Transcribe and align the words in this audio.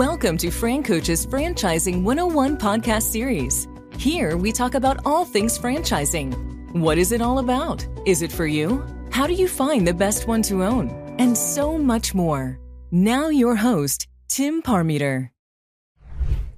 Welcome 0.00 0.38
to 0.38 0.46
FranCoach's 0.46 1.26
Franchising 1.26 2.02
101 2.04 2.56
podcast 2.56 3.02
series. 3.02 3.68
Here 3.98 4.38
we 4.38 4.50
talk 4.50 4.74
about 4.74 5.04
all 5.04 5.26
things 5.26 5.58
franchising. 5.58 6.72
What 6.72 6.96
is 6.96 7.12
it 7.12 7.20
all 7.20 7.38
about? 7.38 7.86
Is 8.06 8.22
it 8.22 8.32
for 8.32 8.46
you? 8.46 8.82
How 9.12 9.26
do 9.26 9.34
you 9.34 9.46
find 9.46 9.86
the 9.86 9.92
best 9.92 10.26
one 10.26 10.40
to 10.44 10.64
own? 10.64 10.88
And 11.18 11.36
so 11.36 11.76
much 11.76 12.14
more. 12.14 12.58
Now, 12.90 13.28
your 13.28 13.56
host, 13.56 14.08
Tim 14.26 14.62
Parmeter. 14.62 15.28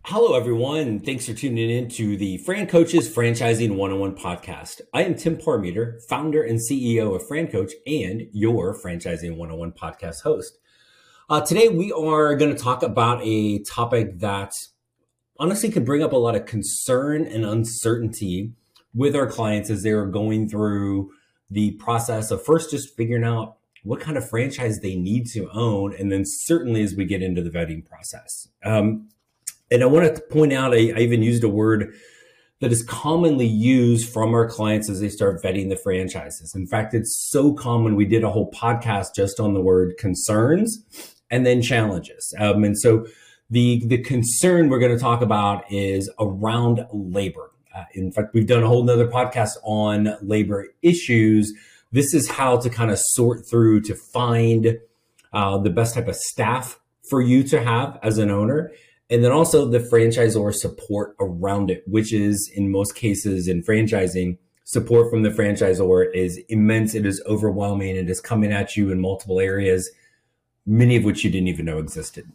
Hello, 0.05 0.37
everyone. 0.37 1.01
Thanks 1.01 1.27
for 1.27 1.35
tuning 1.35 1.69
in 1.69 1.89
to 1.89 2.17
the 2.17 2.39
FranCoach's 2.47 3.13
Franchising 3.13 3.75
101 3.75 4.15
podcast. 4.15 4.83
I 4.95 5.03
am 5.03 5.17
Tim 5.17 5.37
Parmeter, 5.37 6.01
founder 6.09 6.45
and 6.45 6.61
CEO 6.61 7.17
of 7.17 7.27
FranCoach 7.27 7.73
and 7.89 8.29
your 8.33 8.81
Franchising 8.81 9.37
101 9.37 9.73
podcast 9.73 10.23
host. 10.23 10.59
Uh, 11.33 11.41
today, 11.41 11.71
we 11.71 11.91
are 11.93 12.37
going 12.37 12.55
to 12.55 12.63
talk 12.63 12.83
about 12.83 13.19
a 13.25 13.59
topic 13.61 14.19
that 14.19 14.53
honestly 15.39 15.71
could 15.71 15.83
bring 15.83 16.03
up 16.03 16.13
a 16.13 16.17
lot 16.17 16.35
of 16.35 16.45
concern 16.45 17.25
and 17.25 17.43
uncertainty 17.43 18.53
with 18.93 19.17
our 19.17 19.27
clients 19.27 19.71
as 19.71 19.83
they 19.83 19.93
are 19.93 20.05
going 20.05 20.47
through 20.47 21.11
the 21.51 21.71
process 21.77 22.31
of 22.31 22.45
first 22.45 22.71
just 22.71 22.95
figuring 22.99 23.25
out 23.25 23.57
what 23.83 23.99
kind 23.99 24.19
of 24.19 24.29
franchise 24.29 24.81
they 24.81 24.95
need 24.95 25.27
to 25.27 25.49
own, 25.55 25.95
and 25.99 26.13
then 26.13 26.25
certainly 26.27 26.83
as 26.83 26.95
we 26.95 27.07
get 27.07 27.23
into 27.23 27.41
the 27.41 27.49
vetting 27.49 27.83
process. 27.83 28.49
Um, 28.63 29.09
and 29.71 29.83
I 29.83 29.87
want 29.87 30.15
to 30.15 30.21
point 30.21 30.53
out, 30.53 30.75
I, 30.75 30.91
I 30.91 30.99
even 30.99 31.23
used 31.23 31.45
a 31.45 31.49
word 31.49 31.95
that 32.61 32.73
is 32.73 32.83
commonly 32.83 33.47
used 33.47 34.13
from 34.13 34.35
our 34.35 34.47
clients 34.47 34.91
as 34.91 35.01
they 35.01 35.09
start 35.09 35.43
vetting 35.43 35.71
the 35.71 35.77
franchises. 35.77 36.55
In 36.55 36.67
fact, 36.67 36.93
it's 36.93 37.17
so 37.17 37.55
common. 37.55 37.97
We 37.97 38.05
did 38.05 38.23
a 38.23 38.31
whole 38.31 38.51
podcast 38.51 39.15
just 39.17 39.41
on 39.41 39.55
the 39.55 39.63
word 39.63 39.97
concerns 39.97 40.85
and 41.33 41.45
then 41.45 41.61
challenges. 41.61 42.33
Um, 42.39 42.63
and 42.63 42.79
so 42.79 43.07
the 43.51 43.83
the 43.87 43.99
concern 43.99 44.69
we're 44.69 44.79
going 44.79 44.97
to 44.97 45.03
talk 45.03 45.21
about 45.21 45.65
is 45.73 46.09
around 46.21 46.87
labor. 46.93 47.51
Uh, 47.75 47.85
in 47.95 48.13
fact, 48.13 48.35
we've 48.35 48.47
done 48.47 48.63
a 48.63 48.69
whole 48.69 48.85
nother 48.85 49.09
podcast 49.09 49.57
on 49.65 50.17
labor 50.23 50.69
issues. 50.83 51.53
This 51.91 52.15
is 52.15 52.31
how 52.31 52.59
to 52.59 52.71
kind 52.71 52.93
of 52.93 52.99
sort 53.01 53.49
through 53.51 53.81
to 53.83 53.97
find 54.13 54.79
uh, 55.33 55.59
the 55.59 55.71
best 55.71 55.95
type 55.95 56.07
of 56.07 56.15
staff 56.15 56.79
for 57.11 57.21
you 57.21 57.43
to 57.43 57.61
have 57.61 57.99
as 58.03 58.19
an 58.19 58.31
owner 58.31 58.71
and 59.13 59.23
then 59.23 59.31
also 59.31 59.67
the 59.67 59.79
franchisor 59.79 60.55
support 60.55 61.15
around 61.21 61.71
it, 61.71 61.83
which 61.87 62.15
is 62.15 62.51
in 62.55 62.73
most 62.73 62.95
cases 62.95 63.47
in 63.47 63.63
franchising, 63.63 64.39
support 64.65 65.11
from 65.11 65.23
the 65.23 65.29
franchisor 65.29 66.07
is 66.15 66.41
immense. 66.49 66.95
It 66.95 67.05
is 67.05 67.23
overwhelming. 67.27 67.95
It 67.95 68.09
is 68.09 68.23
coming 68.23 68.53
at 68.53 68.75
you 68.75 68.91
in 68.91 69.03
multiple 69.03 69.39
areas, 69.39 69.91
many 70.67 70.97
of 70.97 71.05
which 71.05 71.25
you 71.25 71.31
didn't 71.31 71.49
even 71.49 71.67
know 71.67 71.79
existed. 71.79 72.31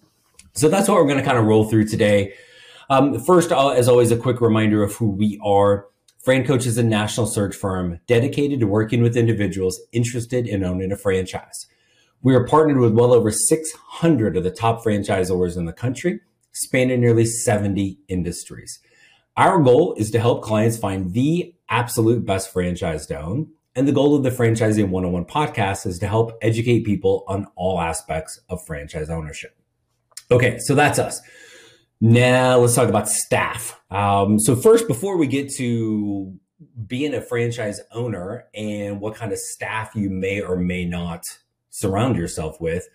So 0.54 0.70
that's 0.70 0.88
what 0.88 0.96
we're 0.96 1.08
going 1.08 1.20
to 1.20 1.24
kind 1.24 1.38
of 1.38 1.46
roll 1.46 1.66
through 1.66 1.88
today. 1.88 2.34
Um, 2.90 3.20
first, 3.26 3.52
uh, 3.52 3.70
as 3.70 3.88
always, 3.88 4.12
a 4.12 4.18
quick 4.18 4.42
reminder 4.42 4.84
of 4.84 4.96
who 4.96 5.10
we 5.10 5.40
are. 5.44 5.88
FranCoach 6.26 6.66
is 6.66 6.78
a 6.78 6.84
national 6.84 7.28
search 7.28 7.56
firm 7.56 8.00
dedicated 8.08 8.60
to 8.60 8.68
working 8.68 9.02
with 9.02 9.16
individuals 9.16 9.80
interested 9.94 10.48
in 10.48 10.64
owning 10.64 10.92
a 10.92 10.98
franchise. 10.98 11.68
We 12.22 12.36
are 12.36 12.46
partnered 12.46 12.80
with 12.80 12.94
well 12.94 13.14
over 13.14 13.32
600 13.32 14.36
of 14.36 14.44
the 14.44 14.52
top 14.52 14.84
franchisors 14.84 15.56
in 15.56 15.66
the 15.66 15.74
country 15.74 16.20
spanning 16.58 17.00
nearly 17.02 17.26
70 17.26 18.00
industries. 18.08 18.80
Our 19.36 19.62
goal 19.62 19.94
is 19.98 20.10
to 20.12 20.20
help 20.20 20.42
clients 20.42 20.78
find 20.78 21.14
the 21.14 21.54
absolute 21.70 22.26
best 22.26 22.52
franchise 22.52 23.06
to 23.08 23.22
own. 23.22 23.52
And 23.78 23.88
the 23.88 23.92
goal 23.92 24.16
of 24.16 24.24
the 24.24 24.32
Franchising 24.32 24.90
101 24.90 25.26
podcast 25.26 25.86
is 25.86 26.00
to 26.00 26.08
help 26.08 26.36
educate 26.42 26.84
people 26.84 27.24
on 27.28 27.46
all 27.56 27.80
aspects 27.80 28.42
of 28.50 28.66
franchise 28.66 29.12
ownership. 29.12 29.56
Okay, 30.32 30.58
so 30.58 30.74
that's 30.74 30.98
us. 30.98 31.22
Now 32.02 32.58
let's 32.58 32.74
talk 32.74 32.90
about 32.90 33.08
staff. 33.08 33.80
Um, 33.92 34.40
so, 34.40 34.56
first, 34.56 34.88
before 34.88 35.16
we 35.16 35.28
get 35.28 35.52
to 35.58 36.34
being 36.88 37.14
a 37.14 37.22
franchise 37.22 37.80
owner 37.92 38.46
and 38.56 39.00
what 39.00 39.14
kind 39.14 39.32
of 39.32 39.38
staff 39.38 39.92
you 39.94 40.10
may 40.10 40.42
or 40.42 40.58
may 40.58 40.84
not 40.84 41.22
surround 41.70 42.18
yourself 42.18 42.60
with, 42.60 42.88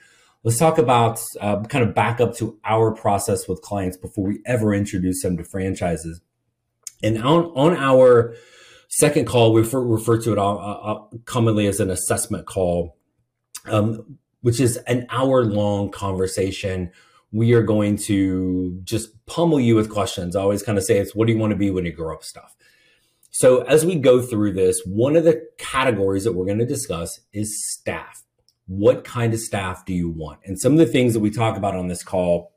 let's 0.43 0.59
talk 0.59 0.79
about 0.79 1.23
uh, 1.41 1.63
kind 1.63 1.85
of 1.85 1.95
back 1.95 2.21
up 2.21 2.35
to 2.39 2.59
our 2.65 2.93
process 2.93 3.47
with 3.47 3.63
clients 3.63 3.97
before 3.97 4.27
we 4.27 4.41
ever 4.47 4.75
introduce 4.75 5.23
them 5.23 5.37
to 5.37 5.45
franchises. 5.45 6.21
And 7.05 7.23
on, 7.23 7.45
on 7.55 7.77
our 7.77 8.35
second 8.93 9.27
call, 9.27 9.53
we 9.53 9.63
refer, 9.63 9.81
refer 9.81 10.21
to 10.23 10.33
it 10.33 10.39
all, 10.39 10.59
uh, 10.59 10.93
uh, 10.93 11.19
commonly 11.25 11.67
as 11.67 11.81
an 11.81 11.91
assessment 11.91 12.47
call, 12.47 12.97
um, 13.67 14.19
which 14.43 14.61
is 14.61 14.77
an 14.87 15.07
hour 15.11 15.45
long 15.45 15.91
conversation. 15.91 16.91
We 17.33 17.55
are 17.55 17.63
going 17.63 17.97
to 17.99 18.79
just 18.85 19.25
pummel 19.27 19.59
you 19.59 19.75
with 19.75 19.91
questions. 19.91 20.37
I 20.37 20.43
always 20.43 20.63
kind 20.63 20.79
of 20.79 20.85
say 20.85 20.99
it's 20.99 21.15
what 21.15 21.27
do 21.27 21.33
you 21.33 21.39
want 21.39 21.53
to 21.53 21.57
be 21.57 21.71
when 21.71 21.87
you 21.87 21.93
grow 21.93 22.15
up 22.15 22.23
stuff. 22.23 22.55
So 23.31 23.63
as 23.63 23.87
we 23.87 23.97
go 23.97 24.21
through 24.21 24.53
this, 24.53 24.83
one 24.85 25.17
of 25.17 25.25
the 25.25 25.43
categories 25.57 26.25
that 26.25 26.35
we're 26.35 26.45
going 26.45 26.59
to 26.59 26.67
discuss 26.67 27.21
is 27.33 27.67
staff 27.67 28.23
what 28.67 29.05
kind 29.05 29.35
of 29.35 29.41
staff 29.41 29.85
do 29.85 29.93
you 29.93 30.09
want? 30.09 30.41
And 30.45 30.59
some 30.59 30.73
of 30.73 30.79
the 30.79 30.87
things 30.87 31.15
that 31.15 31.21
we 31.21 31.31
talk 31.31 31.57
about 31.57 31.77
on 31.77 31.89
this 31.89 32.03
call 32.03 32.53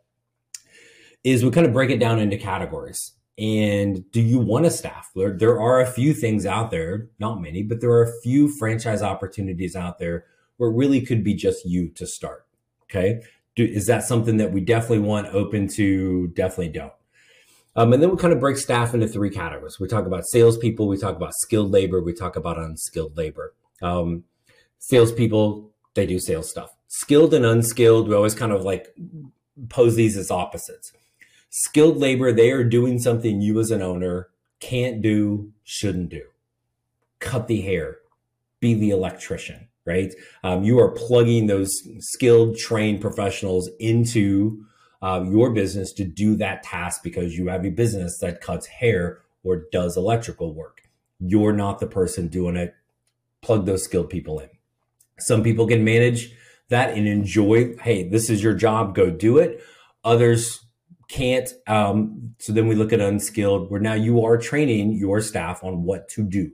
is 1.24 1.44
we 1.44 1.52
kind 1.52 1.66
of 1.66 1.74
break 1.74 1.90
it 1.90 2.00
down 2.00 2.20
into 2.20 2.38
categories. 2.38 3.12
And 3.38 4.10
do 4.12 4.22
you 4.22 4.40
want 4.40 4.66
a 4.66 4.72
staff? 4.72 5.12
There, 5.16 5.38
there 5.38 5.60
are 5.60 5.82
a 5.82 5.88
few 5.88 6.14
things 6.14 6.46
out 6.46 6.72
there, 6.72 7.10
not 7.20 7.42
many, 7.42 7.64
but 7.64 7.82
there 7.82 7.92
are 7.92 8.04
a 8.04 8.22
few 8.22 8.48
franchise 8.58 9.02
opportunities 9.02 9.76
out 9.76 10.00
there 10.00 10.26
where 10.58 10.70
it 10.70 10.76
really 10.76 11.02
could 11.02 11.24
be 11.24 11.34
just 11.34 11.66
you 11.66 11.90
to 11.90 12.08
start. 12.08 12.46
Okay. 12.84 13.22
Do, 13.56 13.66
is 13.66 13.88
that 13.88 14.04
something 14.04 14.38
that 14.38 14.54
we 14.54 14.62
definitely 14.62 15.00
want 15.00 15.28
open 15.34 15.68
to? 15.70 16.28
Definitely 16.30 16.70
don't. 16.70 16.94
Um, 17.76 17.92
and 17.92 18.02
then 18.02 18.10
we 18.10 18.16
kind 18.16 18.32
of 18.32 18.40
break 18.40 18.58
staff 18.58 18.94
into 18.94 19.08
three 19.08 19.30
categories. 19.30 19.82
We 19.82 19.90
talk 19.90 20.06
about 20.06 20.26
salespeople, 20.26 20.88
we 20.88 20.98
talk 20.98 21.18
about 21.18 21.34
skilled 21.36 21.72
labor, 21.72 22.02
we 22.02 22.14
talk 22.14 22.38
about 22.38 22.58
unskilled 22.58 23.18
labor. 23.18 23.54
Um, 23.82 24.24
salespeople 24.80 25.72
they 25.96 26.06
do 26.06 26.20
sales 26.20 26.50
stuff. 26.50 26.76
Skilled 26.88 27.34
and 27.34 27.46
unskilled, 27.46 28.08
we 28.08 28.16
always 28.16 28.36
kind 28.36 28.52
of 28.52 28.64
like 28.64 28.96
pose 29.70 29.96
these 29.96 30.16
as 30.16 30.30
opposites. 30.30 30.94
Skilled 31.58 31.96
labor, 31.96 32.34
they 32.34 32.52
are 32.52 32.66
doing 32.66 33.00
something 33.00 33.40
you 33.40 33.62
as 33.62 33.72
an 33.72 33.82
owner 33.82 34.28
can't 34.60 35.02
do, 35.02 35.54
shouldn't 35.64 36.10
do. 36.10 36.24
Cut 37.20 37.48
the 37.48 37.62
hair, 37.62 38.00
be 38.60 38.74
the 38.74 38.90
electrician, 38.90 39.70
right? 39.86 40.14
Um, 40.44 40.66
you 40.66 40.78
are 40.82 40.92
plugging 40.92 41.48
those 41.48 41.72
skilled, 42.00 42.58
trained 42.58 43.00
professionals 43.00 43.70
into 43.80 44.66
um, 45.02 45.32
your 45.32 45.50
business 45.54 45.94
to 45.94 46.04
do 46.04 46.36
that 46.36 46.62
task 46.62 47.02
because 47.02 47.38
you 47.38 47.48
have 47.48 47.64
a 47.64 47.70
business 47.70 48.18
that 48.18 48.42
cuts 48.42 48.66
hair 48.66 49.22
or 49.42 49.64
does 49.72 49.96
electrical 49.96 50.54
work. 50.54 50.82
You're 51.22 51.54
not 51.54 51.80
the 51.80 51.88
person 51.88 52.28
doing 52.28 52.58
it. 52.58 52.76
Plug 53.42 53.66
those 53.66 53.86
skilled 53.86 54.10
people 54.10 54.40
in. 54.40 54.50
Some 55.20 55.42
people 55.42 55.68
can 55.68 55.86
manage 55.86 56.34
that 56.68 56.98
and 56.98 57.08
enjoy, 57.08 57.78
hey, 57.78 58.10
this 58.10 58.30
is 58.30 58.44
your 58.44 58.56
job, 58.56 58.94
go 58.94 59.10
do 59.10 59.38
it. 59.38 59.64
Others 60.04 60.65
can't. 61.08 61.50
Um, 61.68 62.36
so 62.40 62.54
then 62.54 62.68
we 62.68 62.76
look 62.76 62.94
at 62.94 63.00
unskilled, 63.00 63.70
where 63.70 63.82
now 63.82 63.94
you 63.94 64.24
are 64.24 64.38
training 64.38 64.94
your 64.94 65.22
staff 65.22 65.64
on 65.64 65.84
what 65.84 66.10
to 66.10 66.24
do 66.24 66.52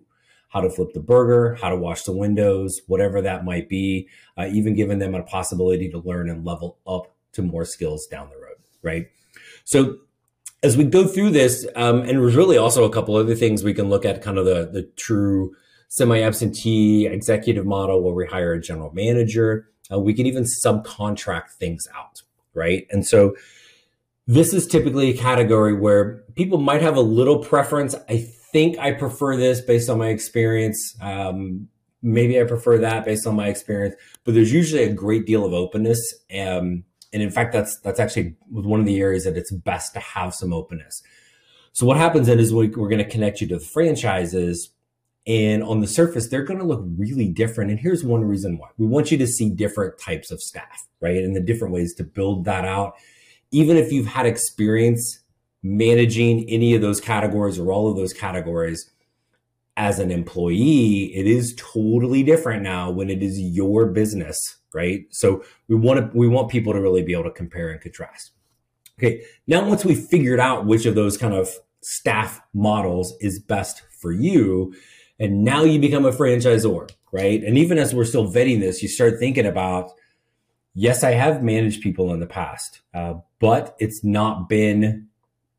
how 0.52 0.60
to 0.60 0.70
flip 0.70 0.92
the 0.94 1.00
burger, 1.00 1.56
how 1.62 1.70
to 1.70 1.78
wash 1.78 2.04
the 2.04 2.12
windows, 2.12 2.82
whatever 2.88 3.22
that 3.22 3.46
might 3.46 3.70
be, 3.70 4.08
uh, 4.38 4.48
even 4.52 4.76
giving 4.76 5.00
them 5.00 5.16
a 5.16 5.24
possibility 5.24 5.90
to 5.90 6.00
learn 6.00 6.30
and 6.30 6.46
level 6.46 6.78
up 6.86 7.16
to 7.32 7.42
more 7.42 7.64
skills 7.64 8.06
down 8.08 8.30
the 8.30 8.36
road, 8.36 8.58
right? 8.84 9.08
So 9.64 10.00
as 10.62 10.76
we 10.76 10.84
go 10.84 11.08
through 11.08 11.32
this, 11.32 11.66
um, 11.78 12.02
and 12.02 12.20
there's 12.20 12.36
really 12.36 12.58
also 12.58 12.84
a 12.84 12.92
couple 12.92 13.16
other 13.16 13.34
things 13.34 13.64
we 13.64 13.74
can 13.74 13.90
look 13.90 14.04
at, 14.06 14.22
kind 14.22 14.38
of 14.38 14.46
the 14.46 14.70
the 14.72 14.84
true 14.98 15.56
semi-absentee 15.88 17.08
executive 17.08 17.66
model 17.66 18.02
where 18.02 18.14
we 18.14 18.26
hire 18.26 18.54
a 18.54 18.62
general 18.62 18.92
manager. 18.94 19.70
Uh, 19.92 20.00
we 20.00 20.14
can 20.14 20.26
even 20.26 20.44
subcontract 20.44 21.52
things 21.52 21.88
out, 21.96 22.22
right? 22.54 22.88
And 22.92 23.06
so 23.08 23.36
this 24.32 24.54
is 24.54 24.66
typically 24.66 25.10
a 25.10 25.18
category 25.18 25.74
where 25.74 26.24
people 26.36 26.58
might 26.58 26.82
have 26.82 26.96
a 26.96 27.02
little 27.02 27.40
preference. 27.40 27.96
I 28.08 28.26
think 28.54 28.80
I 28.80 28.94
prefer 28.94 29.36
this 29.36 29.60
based 29.60 29.90
on 29.90 29.98
my 29.98 30.08
experience. 30.08 30.96
Um, 31.02 31.68
maybe 32.02 32.40
I 32.40 32.46
prefer 32.46 32.78
that 32.78 33.04
based 33.04 33.28
on 33.28 33.36
my 33.36 33.50
experience, 33.50 33.96
but 34.24 34.34
there's 34.34 34.54
usually 34.54 34.84
a 34.84 34.94
great 34.94 35.26
deal 35.26 35.46
of 35.46 35.54
openness. 35.54 36.00
Um, 36.32 36.86
and 37.12 37.22
in 37.22 37.30
fact, 37.30 37.52
that's 37.52 37.78
that's 37.82 38.00
actually 38.00 38.38
one 38.50 38.80
of 38.80 38.86
the 38.86 39.02
areas 39.02 39.26
that 39.26 39.36
it's 39.36 39.52
best 39.52 39.94
to 39.96 40.00
have 40.00 40.34
some 40.34 40.54
openness. 40.54 41.04
So 41.74 41.86
what 41.86 41.98
happens 41.98 42.28
then 42.28 42.40
is 42.40 42.54
we, 42.54 42.70
we're 42.70 42.88
going 42.88 43.04
to 43.04 43.10
connect 43.10 43.42
you 43.42 43.48
to 43.48 43.58
the 43.58 43.66
franchises 43.66 44.70
and 45.28 45.62
on 45.62 45.82
the 45.82 45.88
surface, 45.88 46.30
they're 46.30 46.44
going 46.44 46.60
to 46.60 46.66
look 46.66 46.84
really 46.98 47.28
different. 47.28 47.70
And 47.70 47.80
here's 47.80 48.04
one 48.04 48.24
reason 48.24 48.58
why 48.58 48.70
we 48.78 48.88
want 48.88 49.12
you 49.12 49.18
to 49.18 49.28
see 49.28 49.50
different 49.50 50.00
types 50.00 50.32
of 50.32 50.42
staff, 50.42 50.88
right? 51.00 51.18
And 51.18 51.36
the 51.36 51.42
different 51.42 51.74
ways 51.74 51.94
to 51.96 52.04
build 52.04 52.46
that 52.46 52.66
out. 52.66 52.96
Even 53.52 53.78
if 53.78 53.92
you've 53.92 54.08
had 54.08 54.26
experience 54.26 55.20
managing 55.64 56.50
any 56.50 56.74
of 56.74 56.82
those 56.82 57.00
categories 57.00 57.60
or 57.60 57.72
all 57.72 57.90
of 57.90 57.96
those 57.96 58.14
categories 58.14 58.90
as 59.78 60.00
an 60.00 60.12
employee, 60.12 61.14
it 61.16 61.28
is 61.28 61.56
totally 61.58 62.24
different 62.24 62.64
now 62.64 62.90
when 62.90 63.10
it 63.10 63.22
is 63.22 63.40
your 63.40 63.86
business, 63.86 64.58
right? 64.74 65.06
So 65.12 65.44
we 65.68 65.76
want 65.76 66.00
to, 66.00 66.18
we 66.18 66.28
want 66.28 66.50
people 66.50 66.74
to 66.74 66.82
really 66.82 67.04
be 67.04 67.14
able 67.14 67.24
to 67.26 67.32
compare 67.32 67.70
and 67.70 67.80
contrast. 67.80 68.32
Okay. 69.00 69.24
Now, 69.48 69.68
once 69.68 69.84
we 69.84 69.96
figured 69.96 70.40
out 70.40 70.66
which 70.66 70.86
of 70.86 70.96
those 70.96 71.18
kind 71.18 71.34
of 71.34 71.50
staff 71.82 72.42
models 72.54 73.14
is 73.20 73.40
best 73.40 73.82
for 74.00 74.12
you, 74.12 74.74
and 75.20 75.44
now 75.44 75.64
you 75.64 75.80
become 75.80 76.06
a 76.06 76.12
franchisor, 76.12 76.90
right? 77.12 77.44
And 77.44 77.58
even 77.58 77.78
as 77.78 77.94
we're 77.94 78.06
still 78.06 78.28
vetting 78.28 78.60
this, 78.60 78.82
you 78.82 78.90
start 78.90 79.20
thinking 79.20 79.46
about, 79.46 79.92
yes, 80.74 81.04
I 81.04 81.12
have 81.12 81.44
managed 81.44 81.82
people 81.82 82.14
in 82.14 82.20
the 82.20 82.28
past, 82.28 82.82
uh, 82.94 83.16
but 83.40 83.76
it's 83.80 84.04
not 84.04 84.50
been 84.50 85.08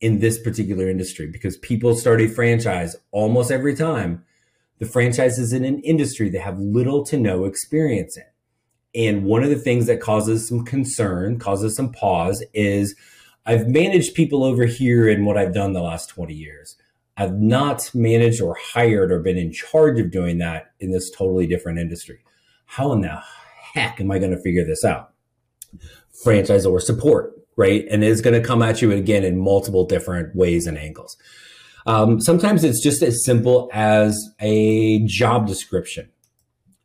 in 0.01 0.19
this 0.19 0.39
particular 0.39 0.89
industry 0.89 1.29
because 1.29 1.57
people 1.59 1.95
start 1.95 2.21
a 2.21 2.29
franchise 2.29 2.97
almost 3.13 3.51
every 3.51 3.75
time. 3.75 4.25
The 4.79 4.87
franchise 4.87 5.39
is 5.39 5.53
in 5.53 5.65
an 5.65 5.79
industry 5.81 6.29
they 6.29 6.39
have 6.39 6.59
little 6.59 7.05
to 7.07 7.17
no 7.17 7.45
experience 7.45 8.17
in. 8.17 8.25
And 8.95 9.25
one 9.25 9.43
of 9.43 9.49
the 9.49 9.57
things 9.57 9.87
that 9.87 10.01
causes 10.01 10.49
some 10.49 10.65
concern, 10.65 11.39
causes 11.39 11.77
some 11.77 11.93
pause 11.93 12.45
is 12.53 12.95
I've 13.47 13.69
managed 13.69 14.15
people 14.15 14.45
over 14.45 14.67
here 14.67 15.09
in 15.09 15.25
what 15.25 15.39
I've 15.39 15.55
done 15.55 15.73
the 15.73 15.83
last 15.83 16.09
20 16.09 16.35
years. 16.35 16.77
I've 17.17 17.35
not 17.35 17.91
managed 17.95 18.41
or 18.41 18.57
hired 18.61 19.13
or 19.13 19.21
been 19.21 19.39
in 19.39 19.53
charge 19.53 20.01
of 20.01 20.11
doing 20.11 20.39
that 20.39 20.73
in 20.81 20.91
this 20.91 21.11
totally 21.11 21.47
different 21.47 21.79
industry. 21.79 22.21
How 22.67 22.93
in 22.93 23.03
the 23.03 23.23
heck 23.75 24.01
am 24.01 24.11
I 24.11 24.19
going 24.19 24.31
to 24.33 24.43
figure 24.43 24.65
this 24.65 24.85
out? 24.85 25.13
Franchisor 26.25 26.81
support, 26.81 27.33
right? 27.57 27.85
And 27.91 28.05
it's 28.05 28.21
going 28.21 28.41
to 28.41 28.47
come 28.47 28.63
at 28.63 28.83
you 28.83 28.93
again 28.93 29.25
in 29.25 29.39
multiple 29.39 29.87
different 29.87 30.35
ways 30.37 30.67
and 30.67 30.79
angles. 30.79 31.17
Um, 31.87 32.21
sometimes 32.21 32.63
it's 32.65 32.81
just 32.81 33.03
as 33.03 33.25
simple 33.25 33.69
as 33.73 34.31
a 34.41 35.05
job 35.07 35.47
description. 35.47 36.11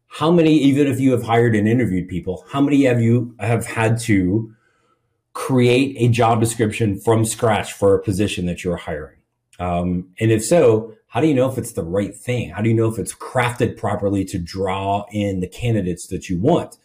How 0.07 0.31
many, 0.31 0.57
even 0.57 0.87
if 0.87 0.99
you 0.99 1.11
have 1.11 1.23
hired 1.23 1.55
and 1.55 1.67
interviewed 1.67 2.07
people, 2.07 2.45
how 2.51 2.61
many 2.61 2.83
have 2.85 3.01
you 3.01 3.35
have 3.39 3.67
had 3.67 3.99
to 4.01 4.51
create 5.33 5.95
a 5.99 6.07
job 6.07 6.39
description 6.39 6.99
from 6.99 7.23
scratch 7.23 7.73
for 7.73 7.93
a 7.93 8.01
position 8.01 8.47
that 8.47 8.63
you're 8.63 8.77
hiring? 8.77 9.16
Um, 9.59 10.09
and 10.19 10.31
if 10.31 10.45
so, 10.45 10.93
how 11.07 11.21
do 11.21 11.27
you 11.27 11.33
know 11.33 11.49
if 11.49 11.57
it's 11.57 11.71
the 11.73 11.83
right 11.83 12.15
thing? 12.15 12.49
How 12.49 12.61
do 12.61 12.69
you 12.69 12.75
know 12.75 12.91
if 12.91 12.99
it's 12.99 13.15
crafted 13.15 13.77
properly 13.77 14.23
to 14.25 14.37
draw 14.37 15.05
in 15.11 15.39
the 15.39 15.47
candidates 15.47 16.07
that 16.07 16.29
you 16.29 16.39
want? 16.39 16.77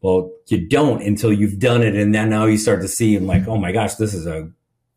Well, 0.00 0.32
you 0.46 0.66
don't 0.66 1.02
until 1.02 1.32
you've 1.32 1.58
done 1.58 1.82
it. 1.82 1.94
And 1.94 2.14
then 2.14 2.30
now 2.30 2.46
you 2.46 2.56
start 2.56 2.80
to 2.82 2.88
see, 2.88 3.16
and 3.16 3.26
like, 3.26 3.46
oh 3.46 3.58
my 3.58 3.72
gosh, 3.72 3.94
this 3.94 4.14
is 4.14 4.26
a 4.26 4.50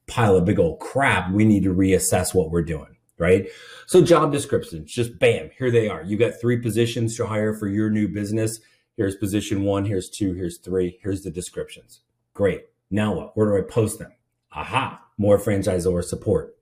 pile 0.07 0.35
of 0.35 0.45
big 0.45 0.59
old 0.59 0.79
crap. 0.79 1.31
We 1.31 1.45
need 1.45 1.63
to 1.63 1.73
reassess 1.73 2.33
what 2.33 2.51
we're 2.51 2.63
doing. 2.63 2.97
Right. 3.17 3.47
So 3.85 4.01
job 4.01 4.31
descriptions, 4.31 4.91
just 4.91 5.19
bam, 5.19 5.51
here 5.55 5.69
they 5.69 5.87
are. 5.87 6.01
You've 6.01 6.19
got 6.19 6.41
three 6.41 6.57
positions 6.57 7.15
to 7.17 7.27
hire 7.27 7.53
for 7.53 7.67
your 7.67 7.91
new 7.91 8.07
business. 8.07 8.59
Here's 8.97 9.15
position 9.15 9.61
one. 9.63 9.85
Here's 9.85 10.09
two. 10.09 10.33
Here's 10.33 10.57
three. 10.57 10.97
Here's 11.03 11.21
the 11.21 11.29
descriptions. 11.29 12.01
Great. 12.33 12.65
Now 12.89 13.13
what? 13.13 13.37
Where 13.37 13.47
do 13.47 13.57
I 13.63 13.69
post 13.69 13.99
them? 13.99 14.11
Aha, 14.53 15.01
more 15.17 15.37
franchisor 15.37 16.03
support. 16.03 16.55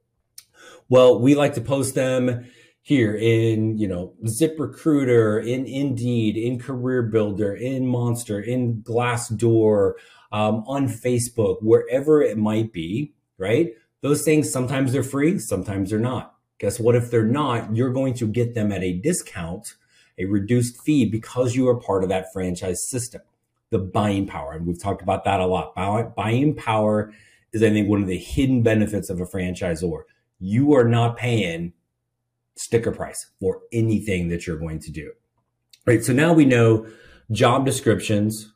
Well, 0.89 1.19
we 1.19 1.35
like 1.35 1.53
to 1.53 1.61
post 1.61 1.93
them 1.93 2.49
here 2.81 3.15
in, 3.15 3.77
you 3.77 3.87
know, 3.87 4.15
ZipRecruiter, 4.25 5.45
in 5.45 5.67
Indeed, 5.67 6.35
in 6.35 6.57
Career 6.57 7.03
Builder, 7.03 7.53
in 7.53 7.85
Monster, 7.85 8.39
in 8.39 8.81
Glassdoor, 8.81 9.93
um, 10.31 10.63
on 10.65 10.87
Facebook, 10.87 11.57
wherever 11.61 12.23
it 12.23 12.39
might 12.39 12.73
be, 12.73 13.13
right? 13.37 13.69
Those 14.01 14.23
things, 14.23 14.51
sometimes 14.51 14.91
they're 14.91 15.03
free, 15.03 15.37
sometimes 15.37 15.91
they're 15.91 15.99
not. 15.99 16.33
Guess 16.57 16.79
what? 16.79 16.95
If 16.95 17.11
they're 17.11 17.23
not, 17.23 17.75
you're 17.75 17.93
going 17.93 18.15
to 18.15 18.27
get 18.27 18.55
them 18.55 18.71
at 18.71 18.81
a 18.81 18.93
discount, 18.93 19.75
a 20.17 20.25
reduced 20.25 20.81
fee 20.81 21.05
because 21.05 21.55
you 21.55 21.67
are 21.69 21.79
part 21.79 22.01
of 22.03 22.09
that 22.09 22.33
franchise 22.33 22.89
system. 22.89 23.21
The 23.69 23.77
buying 23.77 24.25
power. 24.25 24.53
And 24.53 24.65
we've 24.65 24.81
talked 24.81 25.03
about 25.03 25.25
that 25.25 25.39
a 25.39 25.45
lot. 25.45 25.75
Buying 26.15 26.55
power 26.55 27.13
is, 27.53 27.61
I 27.61 27.69
think, 27.69 27.87
one 27.87 28.01
of 28.01 28.07
the 28.07 28.17
hidden 28.17 28.63
benefits 28.63 29.11
of 29.11 29.21
a 29.21 29.25
franchisor 29.25 30.01
you 30.39 30.73
are 30.73 30.85
not 30.85 31.17
paying 31.17 31.73
sticker 32.55 32.91
price 32.91 33.31
for 33.39 33.61
anything 33.71 34.29
that 34.29 34.45
you're 34.45 34.57
going 34.57 34.79
to 34.79 34.91
do. 34.91 35.11
Right. 35.85 36.03
So 36.03 36.13
now 36.13 36.33
we 36.33 36.45
know 36.45 36.87
job 37.31 37.65
descriptions, 37.65 38.51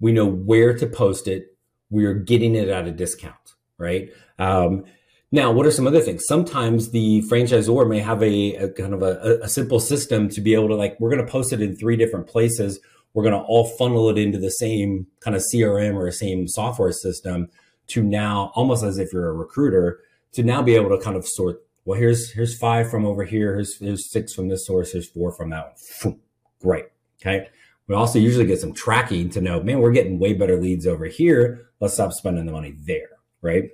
we 0.00 0.12
know 0.12 0.26
where 0.26 0.76
to 0.76 0.86
post 0.86 1.26
it, 1.26 1.56
we 1.90 2.04
are 2.04 2.14
getting 2.14 2.54
it 2.54 2.68
at 2.68 2.86
a 2.86 2.92
discount. 2.92 3.34
Right. 3.78 4.10
Um, 4.38 4.84
now, 5.30 5.52
what 5.52 5.66
are 5.66 5.70
some 5.70 5.86
other 5.86 6.00
things? 6.00 6.24
Sometimes 6.26 6.90
the 6.90 7.22
franchisor 7.30 7.88
may 7.88 8.00
have 8.00 8.22
a, 8.22 8.54
a 8.54 8.68
kind 8.70 8.94
of 8.94 9.02
a, 9.02 9.40
a, 9.42 9.48
simple 9.48 9.78
system 9.78 10.30
to 10.30 10.40
be 10.40 10.54
able 10.54 10.68
to 10.68 10.74
like, 10.74 10.98
we're 10.98 11.10
going 11.10 11.24
to 11.24 11.30
post 11.30 11.52
it 11.52 11.60
in 11.60 11.76
three 11.76 11.96
different 11.96 12.26
places. 12.26 12.80
We're 13.12 13.24
going 13.24 13.34
to 13.34 13.40
all 13.40 13.66
funnel 13.76 14.08
it 14.08 14.16
into 14.16 14.38
the 14.38 14.50
same 14.50 15.06
kind 15.20 15.36
of 15.36 15.42
CRM 15.52 15.96
or 15.96 16.10
same 16.12 16.48
software 16.48 16.92
system 16.92 17.50
to 17.88 18.02
now 18.02 18.52
almost 18.54 18.82
as 18.82 18.98
if 18.98 19.12
you're 19.12 19.28
a 19.28 19.34
recruiter 19.34 20.00
to 20.32 20.42
now 20.42 20.62
be 20.62 20.74
able 20.74 20.90
to 20.90 21.02
kind 21.02 21.16
of 21.16 21.26
sort 21.26 21.62
well 21.84 21.98
here's 21.98 22.32
here's 22.32 22.56
five 22.58 22.90
from 22.90 23.04
over 23.06 23.24
here 23.24 23.54
here's 23.54 23.78
here's 23.78 24.10
six 24.10 24.34
from 24.34 24.48
this 24.48 24.66
source 24.66 24.92
here's 24.92 25.08
four 25.08 25.32
from 25.32 25.50
that 25.50 25.74
one. 26.02 26.20
Great 26.60 26.86
okay? 27.20 27.48
We 27.86 27.94
also 27.94 28.18
usually 28.18 28.46
get 28.46 28.60
some 28.60 28.74
tracking 28.74 29.30
to 29.30 29.40
know 29.40 29.62
man 29.62 29.80
we're 29.80 29.92
getting 29.92 30.18
way 30.18 30.34
better 30.34 30.60
leads 30.60 30.86
over 30.86 31.06
here. 31.06 31.68
Let's 31.80 31.94
stop 31.94 32.12
spending 32.12 32.46
the 32.46 32.52
money 32.52 32.74
there 32.84 33.08
right? 33.40 33.70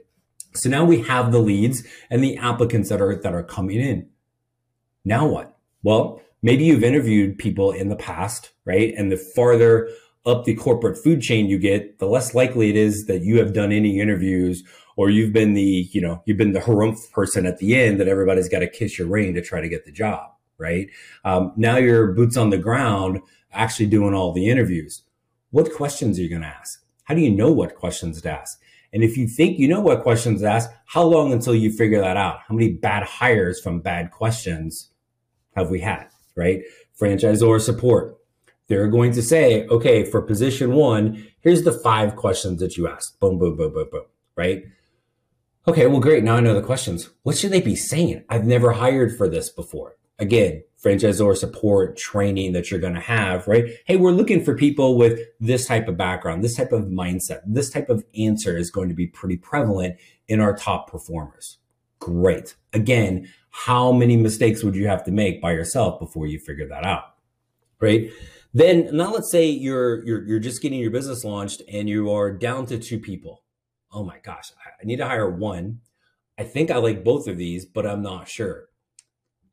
So 0.54 0.68
now 0.68 0.84
we 0.84 1.02
have 1.02 1.32
the 1.32 1.40
leads 1.40 1.82
and 2.10 2.22
the 2.22 2.36
applicants 2.36 2.88
that 2.90 3.00
are 3.00 3.16
that 3.16 3.34
are 3.34 3.42
coming 3.42 3.80
in. 3.80 4.08
Now 5.04 5.26
what? 5.26 5.56
Well 5.82 6.20
maybe 6.42 6.64
you've 6.64 6.84
interviewed 6.84 7.38
people 7.38 7.72
in 7.72 7.88
the 7.88 7.96
past 7.96 8.52
right? 8.64 8.94
And 8.96 9.10
the 9.10 9.16
farther 9.16 9.88
up 10.26 10.44
the 10.44 10.54
corporate 10.54 10.96
food 11.02 11.20
chain 11.20 11.46
you 11.46 11.58
get 11.58 11.98
the 11.98 12.06
less 12.06 12.34
likely 12.34 12.70
it 12.70 12.76
is 12.76 13.06
that 13.06 13.22
you 13.22 13.38
have 13.38 13.52
done 13.52 13.72
any 13.72 14.00
interviews 14.00 14.62
or 14.96 15.10
you've 15.10 15.32
been 15.32 15.54
the, 15.54 15.88
you 15.92 16.00
know, 16.00 16.22
you've 16.24 16.36
been 16.36 16.52
the 16.52 16.60
harumph 16.60 17.10
person 17.12 17.46
at 17.46 17.58
the 17.58 17.76
end 17.76 18.00
that 18.00 18.08
everybody's 18.08 18.48
got 18.48 18.60
to 18.60 18.68
kiss 18.68 18.98
your 18.98 19.08
ring 19.08 19.34
to 19.34 19.42
try 19.42 19.60
to 19.60 19.68
get 19.68 19.84
the 19.84 19.92
job, 19.92 20.30
right? 20.58 20.88
Um, 21.24 21.52
now 21.56 21.76
you're 21.76 22.12
boots 22.12 22.36
on 22.36 22.50
the 22.50 22.58
ground, 22.58 23.20
actually 23.52 23.86
doing 23.86 24.14
all 24.14 24.32
the 24.32 24.48
interviews. 24.48 25.02
What 25.50 25.72
questions 25.72 26.18
are 26.18 26.22
you 26.22 26.28
going 26.28 26.42
to 26.42 26.48
ask? 26.48 26.84
How 27.04 27.14
do 27.14 27.20
you 27.20 27.30
know 27.30 27.52
what 27.52 27.74
questions 27.76 28.20
to 28.22 28.30
ask? 28.30 28.60
And 28.92 29.02
if 29.02 29.16
you 29.16 29.26
think 29.26 29.58
you 29.58 29.66
know 29.66 29.80
what 29.80 30.02
questions 30.02 30.40
to 30.40 30.48
ask, 30.48 30.70
how 30.86 31.02
long 31.02 31.32
until 31.32 31.54
you 31.54 31.72
figure 31.72 32.00
that 32.00 32.16
out? 32.16 32.38
How 32.46 32.54
many 32.54 32.72
bad 32.72 33.02
hires 33.02 33.60
from 33.60 33.80
bad 33.80 34.12
questions 34.12 34.90
have 35.56 35.68
we 35.68 35.80
had, 35.80 36.06
right? 36.36 36.62
Franchisor 36.98 37.60
support. 37.60 38.16
They're 38.68 38.88
going 38.88 39.12
to 39.12 39.22
say, 39.22 39.66
okay, 39.66 40.04
for 40.04 40.22
position 40.22 40.72
one, 40.72 41.26
here's 41.40 41.64
the 41.64 41.72
five 41.72 42.16
questions 42.16 42.60
that 42.60 42.76
you 42.76 42.88
asked. 42.88 43.20
Boom, 43.20 43.38
boom, 43.38 43.56
boom, 43.56 43.72
boom, 43.74 43.88
boom, 43.90 44.04
right? 44.36 44.64
Okay, 45.66 45.86
well, 45.86 46.00
great. 46.00 46.22
Now 46.22 46.36
I 46.36 46.40
know 46.40 46.54
the 46.54 46.60
questions. 46.60 47.08
What 47.22 47.38
should 47.38 47.50
they 47.50 47.62
be 47.62 47.74
saying? 47.74 48.24
I've 48.28 48.44
never 48.44 48.72
hired 48.72 49.16
for 49.16 49.28
this 49.28 49.48
before. 49.48 49.96
Again, 50.18 50.62
franchisor 50.84 51.34
support 51.34 51.96
training 51.96 52.52
that 52.52 52.70
you're 52.70 52.80
going 52.80 52.94
to 52.94 53.00
have, 53.00 53.48
right? 53.48 53.70
Hey, 53.86 53.96
we're 53.96 54.10
looking 54.10 54.44
for 54.44 54.54
people 54.54 54.98
with 54.98 55.20
this 55.40 55.66
type 55.66 55.88
of 55.88 55.96
background, 55.96 56.44
this 56.44 56.56
type 56.56 56.72
of 56.72 56.84
mindset, 56.84 57.40
this 57.46 57.70
type 57.70 57.88
of 57.88 58.04
answer 58.14 58.58
is 58.58 58.70
going 58.70 58.90
to 58.90 58.94
be 58.94 59.06
pretty 59.06 59.38
prevalent 59.38 59.96
in 60.28 60.38
our 60.38 60.54
top 60.54 60.90
performers. 60.90 61.56
Great. 61.98 62.56
Again, 62.74 63.32
how 63.48 63.90
many 63.90 64.18
mistakes 64.18 64.62
would 64.62 64.76
you 64.76 64.86
have 64.86 65.02
to 65.04 65.12
make 65.12 65.40
by 65.40 65.52
yourself 65.52 65.98
before 65.98 66.26
you 66.26 66.38
figure 66.38 66.68
that 66.68 66.84
out? 66.84 67.14
Right? 67.80 68.10
Then 68.52 68.90
now 68.94 69.12
let's 69.12 69.30
say 69.30 69.46
you're 69.46 70.04
you're 70.04 70.24
you're 70.24 70.38
just 70.38 70.60
getting 70.60 70.78
your 70.78 70.90
business 70.90 71.24
launched 71.24 71.62
and 71.72 71.88
you 71.88 72.12
are 72.12 72.30
down 72.30 72.66
to 72.66 72.78
two 72.78 73.00
people 73.00 73.43
oh 73.94 74.04
my 74.04 74.18
gosh, 74.18 74.52
I 74.66 74.84
need 74.84 74.96
to 74.96 75.06
hire 75.06 75.30
one. 75.30 75.80
I 76.36 76.42
think 76.42 76.70
I 76.70 76.76
like 76.78 77.04
both 77.04 77.28
of 77.28 77.38
these, 77.38 77.64
but 77.64 77.86
I'm 77.86 78.02
not 78.02 78.28
sure. 78.28 78.66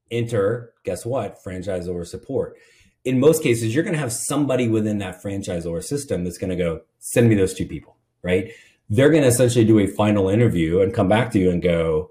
Enter, 0.10 0.74
guess 0.84 1.06
what? 1.06 1.42
Franchisor 1.44 2.06
support. 2.08 2.58
In 3.06 3.20
most 3.20 3.44
cases, 3.44 3.74
you're 3.74 3.84
going 3.84 3.94
to 3.94 4.00
have 4.00 4.12
somebody 4.12 4.68
within 4.68 4.98
that 4.98 5.22
franchisor 5.22 5.84
system 5.84 6.24
that's 6.24 6.38
going 6.38 6.50
to 6.50 6.56
go, 6.56 6.82
send 7.00 7.30
me 7.30 7.36
those 7.36 7.54
two 7.54 7.68
people, 7.68 7.98
right? 8.24 8.52
They're 8.90 9.12
going 9.12 9.24
to 9.24 9.30
essentially 9.30 9.64
do 9.64 9.80
a 9.80 9.88
final 9.88 10.28
interview 10.28 10.82
and 10.82 10.94
come 10.94 11.08
back 11.08 11.32
to 11.32 11.40
you 11.40 11.52
and 11.52 11.62
go, 11.62 12.10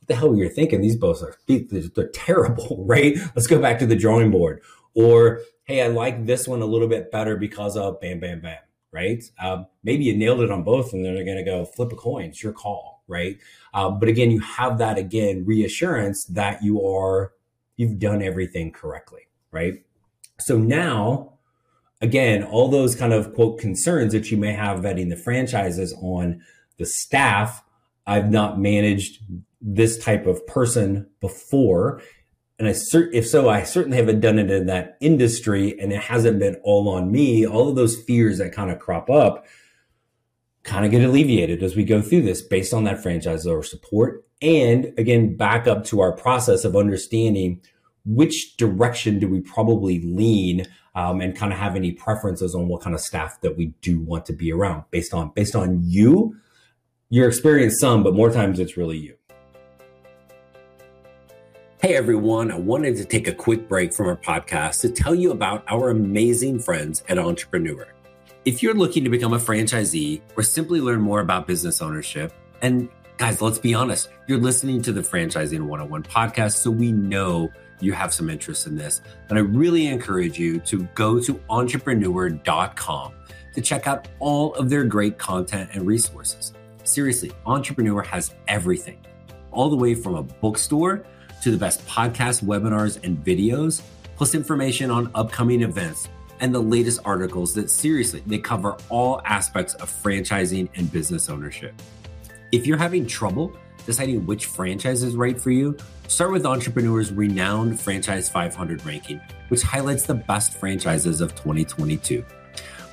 what 0.00 0.08
the 0.08 0.16
hell 0.16 0.30
were 0.30 0.36
you 0.36 0.48
thinking? 0.48 0.80
These 0.80 0.96
both 0.96 1.22
are, 1.22 1.36
they're 1.46 2.08
terrible, 2.08 2.84
right? 2.86 3.16
Let's 3.34 3.46
go 3.46 3.60
back 3.60 3.78
to 3.78 3.86
the 3.86 3.96
drawing 3.96 4.30
board. 4.30 4.62
Or, 4.94 5.40
hey, 5.64 5.82
I 5.82 5.88
like 5.88 6.26
this 6.26 6.48
one 6.48 6.60
a 6.60 6.66
little 6.66 6.88
bit 6.88 7.12
better 7.12 7.36
because 7.36 7.76
of 7.76 8.00
bam, 8.00 8.18
bam, 8.18 8.40
bam 8.40 8.58
right? 8.92 9.22
Um, 9.40 9.66
maybe 9.82 10.04
you 10.04 10.16
nailed 10.16 10.40
it 10.40 10.50
on 10.50 10.62
both, 10.62 10.92
and 10.92 11.04
then 11.04 11.14
they're 11.14 11.24
going 11.24 11.36
to 11.36 11.44
go 11.44 11.64
flip 11.64 11.92
a 11.92 11.96
coin. 11.96 12.26
It's 12.26 12.42
your 12.42 12.52
call, 12.52 13.02
right? 13.06 13.38
Um, 13.74 13.98
but 13.98 14.08
again, 14.08 14.30
you 14.30 14.40
have 14.40 14.78
that 14.78 14.98
again 14.98 15.44
reassurance 15.46 16.24
that 16.26 16.62
you 16.62 16.84
are 16.86 17.32
you've 17.76 17.98
done 17.98 18.22
everything 18.22 18.72
correctly, 18.72 19.22
right? 19.50 19.84
So 20.40 20.58
now, 20.58 21.38
again, 22.00 22.42
all 22.42 22.68
those 22.68 22.94
kind 22.94 23.12
of 23.12 23.34
quote 23.34 23.58
concerns 23.58 24.12
that 24.12 24.30
you 24.30 24.36
may 24.36 24.52
have 24.52 24.80
vetting 24.80 25.10
the 25.10 25.16
franchises 25.16 25.94
on 26.02 26.42
the 26.76 26.86
staff. 26.86 27.62
I've 28.06 28.30
not 28.30 28.58
managed 28.58 29.20
this 29.60 29.98
type 29.98 30.26
of 30.26 30.46
person 30.46 31.08
before 31.20 32.00
and 32.58 32.66
I 32.66 32.72
cert- 32.72 33.10
if 33.12 33.26
so, 33.26 33.48
I 33.48 33.62
certainly 33.62 33.98
haven't 33.98 34.20
done 34.20 34.38
it 34.38 34.50
in 34.50 34.66
that 34.66 34.96
industry, 35.00 35.78
and 35.78 35.92
it 35.92 36.00
hasn't 36.00 36.40
been 36.40 36.56
all 36.64 36.88
on 36.88 37.12
me. 37.12 37.46
All 37.46 37.68
of 37.68 37.76
those 37.76 37.96
fears 38.02 38.38
that 38.38 38.52
kind 38.52 38.70
of 38.70 38.78
crop 38.78 39.08
up 39.08 39.46
kind 40.64 40.84
of 40.84 40.90
get 40.90 41.04
alleviated 41.04 41.62
as 41.62 41.76
we 41.76 41.84
go 41.84 42.02
through 42.02 42.22
this 42.22 42.42
based 42.42 42.74
on 42.74 42.84
that 42.84 43.02
franchisor 43.02 43.64
support. 43.64 44.24
And 44.42 44.92
again, 44.98 45.36
back 45.36 45.66
up 45.66 45.84
to 45.86 46.00
our 46.00 46.12
process 46.12 46.64
of 46.64 46.76
understanding 46.76 47.60
which 48.04 48.56
direction 48.56 49.18
do 49.18 49.28
we 49.28 49.40
probably 49.40 50.00
lean 50.00 50.66
um, 50.94 51.20
and 51.20 51.36
kind 51.36 51.52
of 51.52 51.58
have 51.58 51.76
any 51.76 51.92
preferences 51.92 52.54
on 52.54 52.68
what 52.68 52.82
kind 52.82 52.94
of 52.94 53.00
staff 53.00 53.40
that 53.42 53.56
we 53.56 53.66
do 53.82 54.00
want 54.00 54.26
to 54.26 54.32
be 54.32 54.52
around 54.52 54.84
based 54.90 55.14
on 55.14 55.30
based 55.34 55.54
on 55.54 55.80
you 55.82 56.34
your 57.10 57.28
experience 57.28 57.78
some 57.78 58.02
but 58.02 58.14
more 58.14 58.30
times 58.30 58.58
it's 58.58 58.76
really 58.76 58.96
you 58.96 59.14
Hey 61.80 61.94
everyone, 61.94 62.50
I 62.50 62.58
wanted 62.58 62.96
to 62.96 63.04
take 63.04 63.28
a 63.28 63.32
quick 63.32 63.68
break 63.68 63.92
from 63.94 64.08
our 64.08 64.16
podcast 64.16 64.80
to 64.80 64.88
tell 64.88 65.14
you 65.14 65.30
about 65.30 65.62
our 65.68 65.90
amazing 65.90 66.58
friends 66.58 67.04
at 67.08 67.20
Entrepreneur. 67.20 67.86
If 68.44 68.64
you're 68.64 68.74
looking 68.74 69.04
to 69.04 69.10
become 69.10 69.32
a 69.32 69.38
franchisee 69.38 70.20
or 70.36 70.42
simply 70.42 70.80
learn 70.80 71.00
more 71.00 71.20
about 71.20 71.46
business 71.46 71.80
ownership, 71.80 72.32
and 72.62 72.88
guys, 73.16 73.40
let's 73.40 73.60
be 73.60 73.74
honest, 73.74 74.08
you're 74.26 74.40
listening 74.40 74.82
to 74.82 74.92
the 74.92 75.02
Franchising 75.02 75.60
101 75.60 76.02
podcast, 76.02 76.56
so 76.56 76.68
we 76.68 76.90
know 76.90 77.48
you 77.78 77.92
have 77.92 78.12
some 78.12 78.28
interest 78.28 78.66
in 78.66 78.74
this. 78.74 79.00
And 79.28 79.38
I 79.38 79.42
really 79.42 79.86
encourage 79.86 80.36
you 80.36 80.58
to 80.62 80.82
go 80.96 81.20
to 81.20 81.40
entrepreneur.com 81.48 83.12
to 83.54 83.60
check 83.60 83.86
out 83.86 84.08
all 84.18 84.52
of 84.56 84.68
their 84.68 84.82
great 84.82 85.16
content 85.16 85.70
and 85.74 85.86
resources. 85.86 86.54
Seriously, 86.82 87.30
Entrepreneur 87.46 88.02
has 88.02 88.34
everything, 88.48 88.98
all 89.52 89.70
the 89.70 89.76
way 89.76 89.94
from 89.94 90.16
a 90.16 90.24
bookstore 90.24 91.04
to 91.42 91.50
the 91.50 91.56
best 91.56 91.86
podcasts, 91.86 92.42
webinars, 92.42 93.02
and 93.04 93.16
videos, 93.24 93.82
plus 94.16 94.34
information 94.34 94.90
on 94.90 95.10
upcoming 95.14 95.62
events 95.62 96.08
and 96.40 96.54
the 96.54 96.60
latest 96.60 97.00
articles 97.04 97.54
that 97.54 97.70
seriously 97.70 98.22
they 98.26 98.38
cover 98.38 98.76
all 98.88 99.20
aspects 99.24 99.74
of 99.74 99.90
franchising 99.90 100.68
and 100.76 100.90
business 100.92 101.28
ownership. 101.28 101.74
If 102.52 102.66
you're 102.66 102.78
having 102.78 103.06
trouble 103.06 103.56
deciding 103.86 104.26
which 104.26 104.46
franchise 104.46 105.02
is 105.02 105.16
right 105.16 105.40
for 105.40 105.50
you, 105.50 105.76
start 106.08 106.30
with 106.30 106.44
Entrepreneur's 106.44 107.10
renowned 107.10 107.80
Franchise 107.80 108.28
500 108.28 108.84
ranking, 108.84 109.18
which 109.48 109.62
highlights 109.62 110.04
the 110.04 110.14
best 110.14 110.52
franchises 110.54 111.20
of 111.22 111.34
2022. 111.34 112.22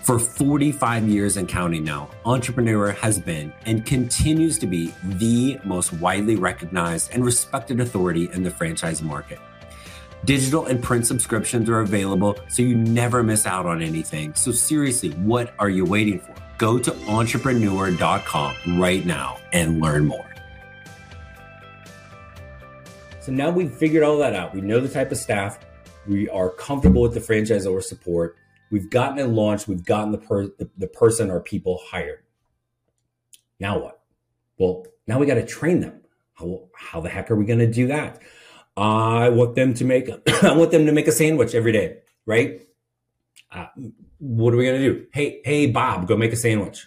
For 0.06 0.20
45 0.20 1.08
years 1.08 1.36
and 1.36 1.48
counting 1.48 1.84
now, 1.84 2.12
Entrepreneur 2.26 2.92
has 2.92 3.18
been 3.18 3.52
and 3.66 3.84
continues 3.84 4.60
to 4.60 4.68
be 4.68 4.94
the 5.04 5.60
most 5.64 5.94
widely 5.94 6.36
recognized 6.36 7.10
and 7.12 7.26
respected 7.26 7.80
authority 7.80 8.30
in 8.32 8.44
the 8.44 8.52
franchise 8.52 9.02
market. 9.02 9.40
Digital 10.24 10.68
and 10.68 10.84
print 10.84 11.08
subscriptions 11.08 11.68
are 11.70 11.80
available 11.80 12.38
so 12.50 12.62
you 12.62 12.76
never 12.76 13.24
miss 13.24 13.48
out 13.48 13.66
on 13.66 13.82
anything. 13.82 14.32
So, 14.36 14.52
seriously, 14.52 15.10
what 15.10 15.56
are 15.58 15.70
you 15.70 15.86
waiting 15.86 16.20
for? 16.20 16.36
Go 16.60 16.78
to 16.78 16.96
entrepreneur.com 17.08 18.80
right 18.80 19.04
now 19.08 19.40
and 19.54 19.82
learn 19.82 20.06
more. 20.06 20.36
So, 23.22 23.32
now 23.32 23.50
we've 23.50 23.74
figured 23.74 24.04
all 24.04 24.20
that 24.20 24.36
out. 24.36 24.54
We 24.54 24.62
know 24.62 24.80
the 24.80 24.88
type 24.88 25.12
of 25.12 25.18
staff, 25.18 25.58
we 26.08 26.30
are 26.30 26.52
comfortable 26.52 27.02
with 27.02 27.16
the 27.16 27.20
franchisor 27.20 27.82
support 27.82 28.38
We've 28.72 28.90
gotten 28.90 29.20
it 29.20 29.28
launched. 29.28 29.68
We've 29.68 29.86
gotten 29.86 30.12
the, 30.12 30.18
per, 30.18 30.48
the, 30.48 30.70
the 30.78 30.88
person 30.88 31.30
or 31.30 31.40
people 31.40 31.80
hired. 31.90 32.24
Now 33.60 33.80
what? 33.80 34.02
Well, 34.58 34.86
now 35.08 35.20
we 35.20 35.26
got 35.26 35.36
to 35.36 35.46
train 35.46 35.80
them. 35.80 36.02
How, 36.34 36.64
how 36.76 37.02
the 37.02 37.10
heck 37.10 37.32
are 37.32 37.36
we 37.36 37.46
going 37.46 37.60
to 37.60 37.72
do 37.72 37.88
that? 37.88 38.22
I 38.78 39.30
want 39.30 39.56
them 39.56 39.74
to 39.76 39.86
make 39.86 40.10
I 40.44 40.54
want 40.54 40.72
them 40.72 40.86
to 40.86 40.92
make 40.92 41.08
a 41.08 41.12
sandwich 41.12 41.56
every 41.56 41.72
day, 41.72 42.00
right? 42.26 42.62
Uh, 43.52 43.68
what 44.20 44.54
are 44.54 44.58
we 44.58 44.66
going 44.66 44.82
to 44.82 44.94
do? 44.94 45.06
Hey, 45.14 45.42
hey, 45.46 45.68
Bob, 45.68 46.08
go 46.08 46.18
make 46.18 46.34
a 46.34 46.38
sandwich. 46.38 46.86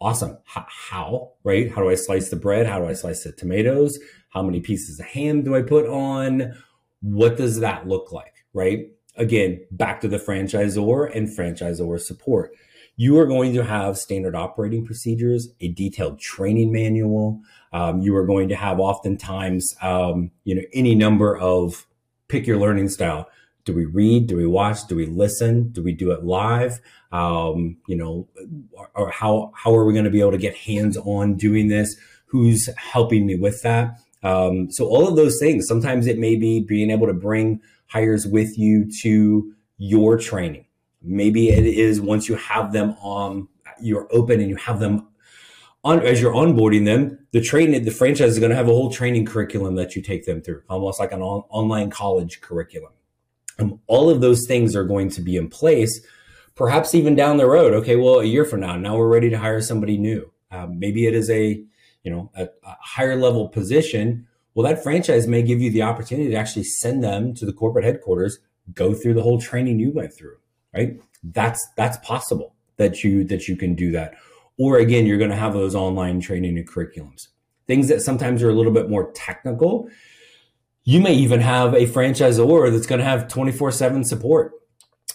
Awesome. 0.00 0.38
H- 0.56 0.64
how, 0.68 1.32
right? 1.42 1.70
How 1.70 1.82
do 1.82 1.88
I 1.88 1.94
slice 1.94 2.28
the 2.28 2.36
bread? 2.36 2.66
How 2.66 2.78
do 2.78 2.86
I 2.86 2.92
slice 2.92 3.24
the 3.24 3.32
tomatoes? 3.32 3.98
How 4.30 4.42
many 4.42 4.60
pieces 4.60 5.00
of 5.00 5.06
ham 5.06 5.42
do 5.42 5.56
I 5.56 5.62
put 5.62 5.86
on? 5.86 6.54
What 7.00 7.36
does 7.36 7.58
that 7.60 7.88
look 7.88 8.12
like, 8.12 8.44
right? 8.52 8.90
Again, 9.16 9.60
back 9.70 10.00
to 10.00 10.08
the 10.08 10.18
franchisor 10.18 11.14
and 11.14 11.28
franchisor 11.28 12.00
support. 12.00 12.52
You 12.96 13.18
are 13.18 13.26
going 13.26 13.52
to 13.54 13.64
have 13.64 13.98
standard 13.98 14.36
operating 14.36 14.86
procedures, 14.86 15.48
a 15.60 15.68
detailed 15.68 16.20
training 16.20 16.72
manual. 16.72 17.40
Um, 17.72 18.00
you 18.00 18.14
are 18.16 18.26
going 18.26 18.48
to 18.50 18.56
have 18.56 18.78
oftentimes, 18.78 19.74
um, 19.82 20.30
you 20.44 20.54
know, 20.54 20.62
any 20.72 20.94
number 20.94 21.36
of 21.36 21.86
pick 22.28 22.46
your 22.46 22.58
learning 22.58 22.88
style. 22.88 23.28
Do 23.64 23.72
we 23.72 23.84
read? 23.84 24.28
Do 24.28 24.36
we 24.36 24.46
watch? 24.46 24.86
Do 24.86 24.94
we 24.94 25.06
listen? 25.06 25.70
Do 25.70 25.82
we 25.82 25.92
do 25.92 26.12
it 26.12 26.24
live? 26.24 26.80
Um, 27.10 27.78
you 27.88 27.96
know, 27.96 28.28
or, 28.94 29.10
how 29.10 29.52
how 29.56 29.74
are 29.74 29.84
we 29.84 29.92
going 29.92 30.04
to 30.04 30.10
be 30.10 30.20
able 30.20 30.32
to 30.32 30.38
get 30.38 30.54
hands 30.54 30.96
on 30.98 31.34
doing 31.34 31.68
this? 31.68 31.96
Who's 32.26 32.68
helping 32.76 33.26
me 33.26 33.36
with 33.36 33.62
that? 33.62 33.98
Um, 34.22 34.70
so 34.70 34.86
all 34.86 35.08
of 35.08 35.16
those 35.16 35.38
things. 35.38 35.66
Sometimes 35.66 36.06
it 36.06 36.18
may 36.18 36.36
be 36.36 36.60
being 36.60 36.90
able 36.90 37.06
to 37.06 37.12
bring 37.12 37.60
hires 37.94 38.26
with 38.26 38.58
you 38.58 38.90
to 38.90 39.54
your 39.78 40.18
training. 40.18 40.66
Maybe 41.00 41.50
it 41.50 41.64
is 41.64 42.00
once 42.00 42.28
you 42.28 42.34
have 42.34 42.72
them 42.72 42.96
on, 43.00 43.46
you're 43.80 44.08
open 44.10 44.40
and 44.40 44.50
you 44.50 44.56
have 44.56 44.80
them 44.80 45.06
on 45.84 46.00
as 46.00 46.20
you're 46.20 46.34
onboarding 46.34 46.86
them. 46.86 47.24
The 47.30 47.40
training, 47.40 47.84
the 47.84 47.92
franchise 47.92 48.32
is 48.32 48.40
going 48.40 48.50
to 48.50 48.56
have 48.56 48.66
a 48.66 48.72
whole 48.72 48.90
training 48.90 49.26
curriculum 49.26 49.76
that 49.76 49.94
you 49.94 50.02
take 50.02 50.26
them 50.26 50.42
through, 50.42 50.62
almost 50.68 50.98
like 50.98 51.12
an 51.12 51.22
on, 51.22 51.44
online 51.50 51.88
college 51.88 52.40
curriculum. 52.40 52.92
Um, 53.60 53.78
all 53.86 54.10
of 54.10 54.20
those 54.20 54.44
things 54.48 54.74
are 54.74 54.84
going 54.84 55.08
to 55.10 55.20
be 55.20 55.36
in 55.36 55.48
place, 55.48 56.04
perhaps 56.56 56.96
even 56.96 57.14
down 57.14 57.36
the 57.36 57.46
road. 57.46 57.74
Okay, 57.74 57.94
well, 57.94 58.18
a 58.18 58.24
year 58.24 58.44
from 58.44 58.58
now, 58.60 58.76
now 58.76 58.96
we're 58.96 59.08
ready 59.08 59.30
to 59.30 59.38
hire 59.38 59.60
somebody 59.60 59.98
new. 59.98 60.32
Um, 60.50 60.80
maybe 60.80 61.06
it 61.06 61.14
is 61.14 61.30
a 61.30 61.62
you 62.02 62.10
know 62.10 62.32
a, 62.34 62.44
a 62.44 62.76
higher 62.80 63.14
level 63.14 63.48
position 63.48 64.26
well, 64.54 64.66
that 64.66 64.82
franchise 64.82 65.26
may 65.26 65.42
give 65.42 65.60
you 65.60 65.70
the 65.70 65.82
opportunity 65.82 66.30
to 66.30 66.36
actually 66.36 66.64
send 66.64 67.02
them 67.02 67.34
to 67.34 67.44
the 67.44 67.52
corporate 67.52 67.84
headquarters, 67.84 68.38
go 68.72 68.94
through 68.94 69.14
the 69.14 69.22
whole 69.22 69.40
training 69.40 69.80
you 69.80 69.90
went 69.90 70.14
through, 70.14 70.36
right? 70.74 71.00
That's 71.22 71.66
that's 71.76 71.96
possible 71.98 72.54
that 72.76 73.02
you 73.02 73.24
that 73.24 73.48
you 73.48 73.56
can 73.56 73.74
do 73.74 73.90
that. 73.92 74.14
Or 74.56 74.78
again, 74.78 75.06
you're 75.06 75.18
going 75.18 75.30
to 75.30 75.36
have 75.36 75.52
those 75.52 75.74
online 75.74 76.20
training 76.20 76.56
and 76.56 76.68
curriculums. 76.68 77.28
Things 77.66 77.88
that 77.88 78.02
sometimes 78.02 78.42
are 78.42 78.50
a 78.50 78.54
little 78.54 78.72
bit 78.72 78.88
more 78.88 79.10
technical. 79.12 79.88
You 80.84 81.00
may 81.00 81.14
even 81.14 81.40
have 81.40 81.74
a 81.74 81.86
franchisor 81.86 82.70
that's 82.70 82.86
going 82.86 83.00
to 83.00 83.04
have 83.04 83.26
24 83.26 83.72
7 83.72 84.04
support. 84.04 84.52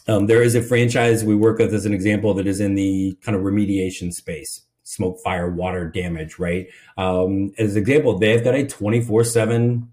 Um, 0.08 0.25
there 0.25 0.41
is 0.41 0.55
a 0.55 0.62
franchise 0.62 1.24
we 1.24 1.36
work 1.36 1.60
with 1.60 1.74
as 1.74 1.86
an 1.86 1.93
example 1.93 2.34
that 2.34 2.48
is 2.48 2.60
in 2.60 2.75
the 2.75 3.17
kind 3.22 3.38
of 3.38 3.43
remediation 3.43 4.12
space 4.12 4.63
smoke, 4.89 5.19
fire, 5.24 5.50
water 5.50 5.88
damage, 5.88 6.39
right? 6.39 6.67
Um, 6.98 7.53
as 7.60 7.75
an 7.75 7.81
example, 7.81 8.17
they've 8.17 8.43
got 8.43 8.55
a 8.55 8.65
24 8.65 9.24
7 9.24 9.91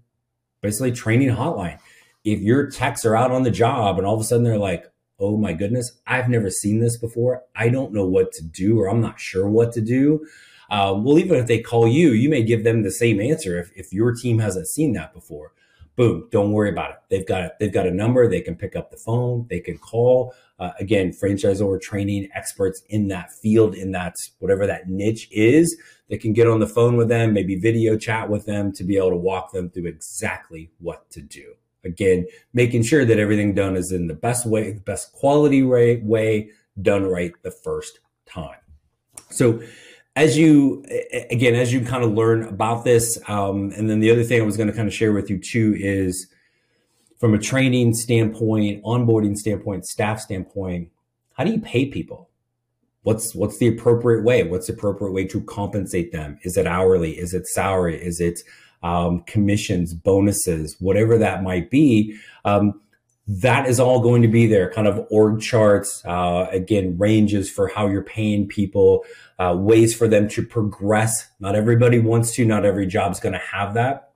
basically 0.61 0.91
training 0.91 1.29
hotline. 1.29 1.79
If 2.23 2.39
your 2.41 2.69
techs 2.69 3.05
are 3.05 3.15
out 3.15 3.31
on 3.31 3.43
the 3.43 3.51
job 3.51 3.97
and 3.97 4.07
all 4.07 4.15
of 4.15 4.21
a 4.21 4.23
sudden 4.23 4.43
they're 4.43 4.57
like, 4.57 4.91
oh 5.19 5.37
my 5.37 5.53
goodness, 5.53 5.91
I've 6.07 6.29
never 6.29 6.49
seen 6.49 6.79
this 6.79 6.97
before. 6.97 7.43
I 7.55 7.69
don't 7.69 7.93
know 7.93 8.05
what 8.05 8.31
to 8.33 8.43
do 8.43 8.79
or 8.79 8.89
I'm 8.89 8.99
not 8.99 9.19
sure 9.19 9.47
what 9.47 9.71
to 9.73 9.81
do. 9.81 10.25
Uh, 10.69 10.93
well, 10.97 11.19
even 11.19 11.37
if 11.37 11.45
they 11.45 11.59
call 11.59 11.87
you, 11.87 12.09
you 12.09 12.29
may 12.29 12.43
give 12.43 12.63
them 12.63 12.81
the 12.81 12.91
same 12.91 13.21
answer 13.21 13.59
if, 13.59 13.71
if 13.75 13.93
your 13.93 14.13
team 14.13 14.39
hasn't 14.39 14.67
seen 14.67 14.93
that 14.93 15.13
before 15.13 15.53
boom, 15.97 16.27
don't 16.31 16.53
worry 16.53 16.69
about 16.69 16.91
it. 16.91 16.97
They've 17.09 17.25
got. 17.25 17.59
They've 17.59 17.73
got 17.73 17.87
a 17.87 17.91
number. 17.91 18.29
They 18.29 18.39
can 18.39 18.55
pick 18.55 18.77
up 18.77 18.89
the 18.89 18.97
phone. 18.97 19.47
They 19.49 19.59
can 19.59 19.77
call. 19.77 20.33
Uh, 20.59 20.71
again, 20.79 21.11
franchisor 21.11 21.79
training 21.81 22.27
experts 22.33 22.81
in 22.89 23.07
that 23.09 23.31
field, 23.31 23.75
in 23.75 23.91
that 23.91 24.15
whatever 24.39 24.65
that 24.65 24.89
niche 24.89 25.27
is. 25.31 25.77
They 26.09 26.17
can 26.17 26.33
get 26.33 26.47
on 26.47 26.59
the 26.59 26.67
phone 26.67 26.97
with 26.97 27.09
them, 27.09 27.33
maybe 27.33 27.55
video 27.55 27.97
chat 27.97 28.29
with 28.29 28.45
them 28.45 28.71
to 28.73 28.83
be 28.83 28.97
able 28.97 29.11
to 29.11 29.17
walk 29.17 29.51
them 29.51 29.69
through 29.69 29.85
exactly 29.87 30.71
what 30.79 31.09
to 31.11 31.21
do. 31.21 31.53
Again, 31.83 32.25
making 32.53 32.83
sure 32.83 33.05
that 33.05 33.19
everything 33.19 33.53
done 33.53 33.75
is 33.75 33.91
in 33.91 34.07
the 34.07 34.13
best 34.13 34.45
way, 34.45 34.71
the 34.71 34.81
best 34.81 35.11
quality 35.13 35.63
way, 35.63 35.97
way 35.97 36.49
done 36.81 37.05
right 37.05 37.33
the 37.43 37.51
first 37.51 37.99
time. 38.25 38.59
So 39.29 39.61
as 40.17 40.35
you 40.35 40.83
again 41.29 41.53
as 41.53 41.71
you 41.71 41.79
kind 41.79 42.03
of 42.03 42.11
learn 42.11 42.43
about 42.43 42.83
this 42.83 43.19
um, 43.29 43.71
and 43.77 43.87
then 43.87 43.99
the 43.99 44.09
other 44.09 44.23
thing 44.23 44.41
i 44.41 44.45
was 44.45 44.57
going 44.57 44.67
to 44.67 44.75
kind 44.75 44.87
of 44.87 44.93
share 44.93 45.13
with 45.13 45.29
you 45.29 45.37
too 45.37 45.75
is 45.77 46.27
from 47.19 47.33
a 47.33 47.39
training 47.39 47.93
standpoint 47.93 48.83
onboarding 48.83 49.35
standpoint 49.35 49.85
staff 49.85 50.19
standpoint 50.19 50.89
how 51.37 51.43
do 51.43 51.51
you 51.51 51.59
pay 51.59 51.85
people? 51.85 52.29
What's 53.03 53.33
what's 53.35 53.59
the 53.59 53.67
appropriate 53.67 54.25
way? 54.25 54.43
What's 54.43 54.67
the 54.67 54.73
appropriate 54.73 55.13
way 55.13 55.25
to 55.27 55.41
compensate 55.41 56.11
them? 56.11 56.39
Is 56.41 56.57
it 56.57 56.65
hourly? 56.65 57.11
Is 57.11 57.33
it 57.33 57.47
salary? 57.47 57.95
Is 58.03 58.19
it 58.19 58.41
um, 58.83 59.21
commissions 59.21 59.93
bonuses 59.93 60.75
whatever 60.79 61.17
that 61.17 61.43
might 61.43 61.69
be? 61.69 62.17
Um, 62.43 62.81
that 63.27 63.67
is 63.67 63.79
all 63.79 63.99
going 63.99 64.21
to 64.21 64.27
be 64.27 64.47
there 64.47 64.71
kind 64.71 64.87
of 64.87 65.05
org 65.11 65.41
charts 65.41 66.03
uh, 66.05 66.47
again 66.51 66.97
ranges 66.97 67.49
for 67.49 67.67
how 67.67 67.87
you're 67.87 68.01
paying 68.01 68.47
people 68.47 69.05
uh, 69.37 69.55
ways 69.55 69.95
for 69.95 70.07
them 70.07 70.27
to 70.29 70.43
progress. 70.43 71.27
Not 71.39 71.55
everybody 71.55 71.99
wants 71.99 72.33
to 72.35 72.45
not 72.45 72.65
every 72.65 72.87
job's 72.87 73.19
going 73.19 73.33
to 73.33 73.39
have 73.39 73.75
that 73.75 74.06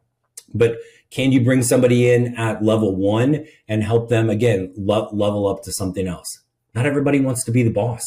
but 0.54 0.78
can 1.10 1.32
you 1.32 1.44
bring 1.44 1.62
somebody 1.64 2.10
in 2.12 2.36
at 2.38 2.64
level 2.64 2.96
one 2.96 3.46
and 3.68 3.84
help 3.84 4.10
them 4.10 4.30
again 4.30 4.74
lo- 4.78 5.10
level 5.12 5.48
up 5.48 5.62
to 5.64 5.72
something 5.72 6.08
else 6.08 6.42
not 6.76 6.86
everybody 6.86 7.20
wants 7.20 7.44
to 7.44 7.52
be 7.52 7.64
the 7.64 7.72
boss 7.72 8.04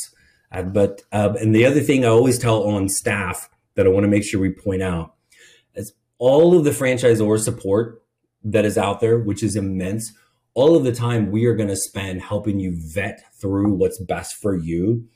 Uh, 0.53 0.63
but 0.63 1.03
uh, 1.13 1.35
and 1.41 1.55
the 1.55 1.67
other 1.67 1.81
thing 1.81 2.05
I 2.05 2.09
always 2.09 2.39
tell 2.39 2.63
on 2.65 2.89
staff 2.89 3.49
that 3.75 3.87
I 3.87 3.91
want 3.91 4.05
to 4.05 4.09
make 4.09 4.25
sure 4.25 4.41
we 4.41 4.51
point 4.51 4.83
out 4.83 5.15
is 5.75 5.93
all 6.19 6.57
of 6.57 6.65
the 6.65 6.71
franchisor 6.71 7.39
support 7.39 8.03
that 8.45 8.65
is 8.65 8.79
out 8.79 9.01
there, 9.01 9.19
which 9.19 9.43
is 9.43 9.57
immense. 9.57 10.13
All 10.55 10.77
of 10.77 10.85
the 10.85 10.93
time 10.93 11.33
we 11.33 11.47
are 11.47 11.57
going 11.57 11.71
to 11.71 11.77
spend 11.77 12.23
helping 12.23 12.61
you 12.61 12.73
vet 12.77 13.21
through 13.41 13.73
what's 13.75 13.99
best 14.01 14.37
for 14.41 14.55
you. 14.57 15.09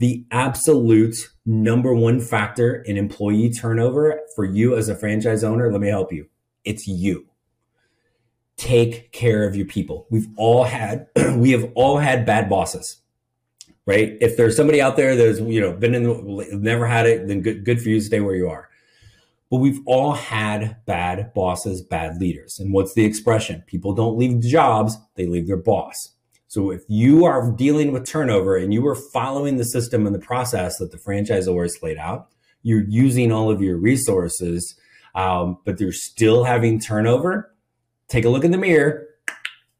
The 0.00 0.26
absolute 0.30 1.16
number 1.46 1.94
one 1.94 2.20
factor 2.20 2.82
in 2.82 2.98
employee 2.98 3.50
turnover 3.50 4.20
for 4.36 4.44
you 4.44 4.76
as 4.76 4.88
a 4.90 4.96
franchise 4.96 5.42
owner, 5.42 5.72
let 5.72 5.80
me 5.80 5.88
help 5.88 6.12
you. 6.12 6.26
It's 6.64 6.86
you. 6.86 7.26
Take 8.56 9.12
care 9.12 9.46
of 9.46 9.56
your 9.56 9.66
people. 9.66 10.06
We've 10.10 10.28
all 10.36 10.64
had, 10.64 11.08
we 11.36 11.50
have 11.50 11.70
all 11.74 11.98
had 11.98 12.24
bad 12.24 12.48
bosses 12.48 13.00
right? 13.86 14.16
If 14.20 14.36
there's 14.36 14.56
somebody 14.56 14.80
out 14.80 14.96
there 14.96 15.16
that's 15.16 15.40
you 15.40 15.60
know 15.60 15.72
been 15.72 15.94
in 15.94 16.04
the, 16.04 16.48
never 16.52 16.86
had 16.86 17.06
it, 17.06 17.28
then 17.28 17.42
good 17.42 17.64
good 17.64 17.80
for 17.80 17.88
you. 17.88 18.00
Stay 18.00 18.20
where 18.20 18.34
you 18.34 18.48
are. 18.48 18.68
But 19.50 19.58
we've 19.58 19.80
all 19.86 20.12
had 20.12 20.84
bad 20.86 21.32
bosses, 21.34 21.82
bad 21.82 22.20
leaders. 22.20 22.58
And 22.58 22.72
what's 22.72 22.94
the 22.94 23.04
expression? 23.04 23.62
People 23.66 23.92
don't 23.94 24.18
leave 24.18 24.40
jobs; 24.40 24.96
they 25.16 25.26
leave 25.26 25.46
their 25.46 25.56
boss. 25.56 25.96
So 26.48 26.70
if 26.70 26.82
you 26.88 27.24
are 27.24 27.50
dealing 27.50 27.92
with 27.92 28.06
turnover 28.06 28.56
and 28.56 28.72
you 28.72 28.86
are 28.86 28.94
following 28.94 29.56
the 29.56 29.64
system 29.64 30.06
and 30.06 30.14
the 30.14 30.20
process 30.20 30.78
that 30.78 30.92
the 30.92 30.98
franchisor 30.98 31.62
has 31.62 31.82
laid 31.82 31.98
out, 31.98 32.28
you're 32.62 32.84
using 32.88 33.32
all 33.32 33.50
of 33.50 33.60
your 33.60 33.76
resources, 33.76 34.76
um, 35.14 35.58
but 35.64 35.78
they're 35.78 35.92
still 35.92 36.44
having 36.44 36.80
turnover. 36.80 37.54
Take 38.08 38.24
a 38.24 38.28
look 38.28 38.44
in 38.44 38.50
the 38.50 38.58
mirror. 38.58 39.06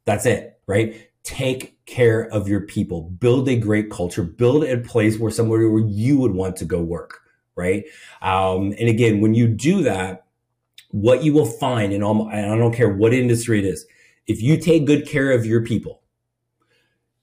That's 0.05 0.27
it, 0.27 0.59
right? 0.67 1.11
take 1.25 1.85
care 1.87 2.23
of 2.23 2.47
your 2.47 2.61
people, 2.61 3.03
build 3.03 3.49
a 3.49 3.57
great 3.57 3.91
culture, 3.91 4.23
build 4.23 4.65
a 4.65 4.79
place 4.79 5.19
where 5.19 5.31
somewhere 5.31 5.69
where 5.69 5.83
you 5.83 6.19
would 6.19 6.35
want 6.35 6.57
to 6.57 6.65
go 6.65 6.81
work, 6.81 7.21
right? 7.57 7.85
Um, 8.23 8.75
and 8.79 8.89
again, 8.89 9.21
when 9.21 9.35
you 9.35 9.49
do 9.49 9.83
that, 9.83 10.27
what 10.91 11.25
you 11.25 11.33
will 11.33 11.47
find 11.47 11.93
in 11.93 12.03
all, 12.03 12.29
I 12.29 12.43
don't 12.43 12.75
care 12.75 12.91
what 12.91 13.13
industry 13.13 13.59
it 13.59 13.65
is, 13.65 13.85
if 14.27 14.41
you 14.41 14.59
take 14.59 14.87
good 14.87 15.09
care 15.09 15.33
of 15.33 15.45
your 15.45 15.63
people, 15.63 16.03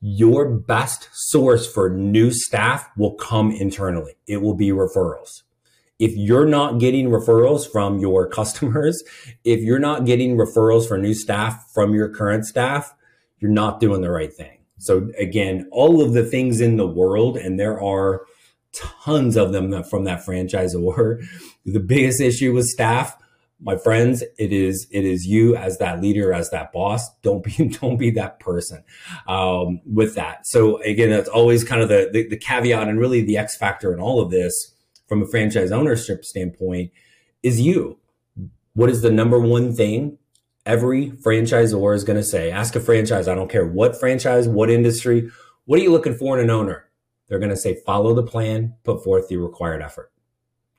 your 0.01 0.49
best 0.49 1.09
source 1.13 1.71
for 1.71 1.89
new 1.89 2.31
staff 2.31 2.89
will 2.97 3.13
come 3.13 3.51
internally. 3.51 4.15
It 4.27 4.37
will 4.37 4.55
be 4.55 4.69
referrals. 4.69 5.43
If 6.01 6.17
you're 6.17 6.47
not 6.47 6.79
getting 6.79 7.09
referrals 7.09 7.71
from 7.71 7.99
your 7.99 8.27
customers, 8.27 9.03
if 9.43 9.61
you're 9.61 9.79
not 9.79 10.05
getting 10.05 10.35
referrals 10.35 10.87
for 10.87 10.97
new 10.97 11.13
staff 11.13 11.69
from 11.71 11.93
your 11.93 12.09
current 12.09 12.45
staff, 12.45 12.95
you're 13.39 13.51
not 13.51 13.79
doing 13.79 14.01
the 14.01 14.09
right 14.09 14.33
thing. 14.33 14.57
So 14.79 15.11
again, 15.19 15.69
all 15.71 16.01
of 16.01 16.13
the 16.13 16.25
things 16.25 16.59
in 16.59 16.77
the 16.77 16.87
world, 16.87 17.37
and 17.37 17.59
there 17.59 17.79
are 17.79 18.25
tons 18.73 19.37
of 19.37 19.51
them 19.51 19.83
from 19.83 20.05
that 20.05 20.25
franchise 20.25 20.73
franchisor. 20.73 21.23
The 21.65 21.79
biggest 21.79 22.19
issue 22.19 22.51
with 22.51 22.65
staff, 22.65 23.15
my 23.59 23.77
friends, 23.77 24.23
it 24.39 24.51
is 24.51 24.87
it 24.89 25.05
is 25.05 25.27
you 25.27 25.55
as 25.55 25.77
that 25.77 26.01
leader, 26.01 26.33
as 26.33 26.49
that 26.49 26.73
boss. 26.73 27.13
Don't 27.21 27.43
be 27.43 27.67
don't 27.81 27.97
be 27.97 28.09
that 28.11 28.39
person 28.39 28.83
um, 29.27 29.81
with 29.85 30.15
that. 30.15 30.47
So 30.47 30.81
again, 30.81 31.11
that's 31.11 31.29
always 31.29 31.63
kind 31.63 31.83
of 31.83 31.89
the, 31.89 32.09
the 32.11 32.27
the 32.29 32.37
caveat 32.37 32.87
and 32.87 32.99
really 32.99 33.21
the 33.21 33.37
X 33.37 33.55
factor 33.55 33.93
in 33.93 33.99
all 33.99 34.19
of 34.19 34.31
this 34.31 34.73
from 35.11 35.23
a 35.23 35.27
franchise 35.27 35.73
ownership 35.73 36.23
standpoint 36.23 36.89
is 37.43 37.59
you. 37.59 37.99
What 38.75 38.89
is 38.89 39.01
the 39.01 39.11
number 39.11 39.37
one 39.37 39.75
thing 39.75 40.17
every 40.65 41.09
franchisor 41.09 41.93
is 41.93 42.05
going 42.05 42.15
to 42.15 42.23
say, 42.23 42.49
ask 42.49 42.77
a 42.77 42.79
franchise, 42.79 43.27
I 43.27 43.35
don't 43.35 43.51
care 43.51 43.67
what 43.67 43.99
franchise, 43.99 44.47
what 44.47 44.69
industry, 44.69 45.29
what 45.65 45.81
are 45.81 45.83
you 45.83 45.91
looking 45.91 46.15
for 46.15 46.37
in 46.37 46.45
an 46.45 46.49
owner? 46.49 46.89
They're 47.27 47.39
going 47.39 47.49
to 47.49 47.57
say, 47.57 47.81
follow 47.85 48.13
the 48.13 48.23
plan, 48.23 48.75
put 48.85 49.03
forth 49.03 49.27
the 49.27 49.35
required 49.35 49.81
effort, 49.81 50.13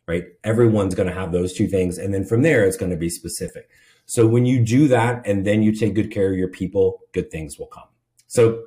right? 0.08 0.24
Everyone's 0.44 0.94
going 0.94 1.10
to 1.10 1.14
have 1.14 1.32
those 1.32 1.52
two 1.52 1.66
things. 1.66 1.98
And 1.98 2.14
then 2.14 2.24
from 2.24 2.40
there, 2.40 2.64
it's 2.64 2.78
going 2.78 2.90
to 2.90 2.96
be 2.96 3.10
specific. 3.10 3.68
So 4.06 4.26
when 4.26 4.46
you 4.46 4.64
do 4.64 4.88
that 4.88 5.26
and 5.26 5.44
then 5.44 5.62
you 5.62 5.74
take 5.74 5.94
good 5.94 6.10
care 6.10 6.32
of 6.32 6.38
your 6.38 6.48
people, 6.48 7.00
good 7.12 7.30
things 7.30 7.58
will 7.58 7.66
come. 7.66 7.88
So 8.28 8.62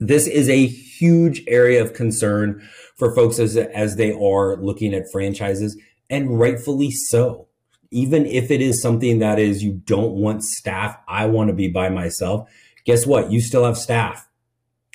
this 0.00 0.26
is 0.26 0.48
a 0.48 0.66
huge 0.66 1.42
area 1.46 1.80
of 1.82 1.94
concern 1.94 2.66
for 2.96 3.14
folks 3.14 3.38
as, 3.38 3.56
as 3.56 3.96
they 3.96 4.12
are 4.12 4.56
looking 4.56 4.94
at 4.94 5.10
franchises 5.12 5.78
and 6.08 6.38
rightfully 6.38 6.90
so 6.90 7.46
even 7.90 8.26
if 8.26 8.50
it 8.50 8.60
is 8.60 8.80
something 8.80 9.18
that 9.18 9.38
is 9.38 9.62
you 9.62 9.72
don't 9.84 10.12
want 10.12 10.44
staff, 10.44 10.96
I 11.08 11.26
want 11.26 11.48
to 11.48 11.54
be 11.54 11.68
by 11.68 11.88
myself. 11.88 12.48
Guess 12.84 13.06
what? 13.06 13.30
You 13.30 13.40
still 13.40 13.64
have 13.64 13.76
staff. 13.76 14.28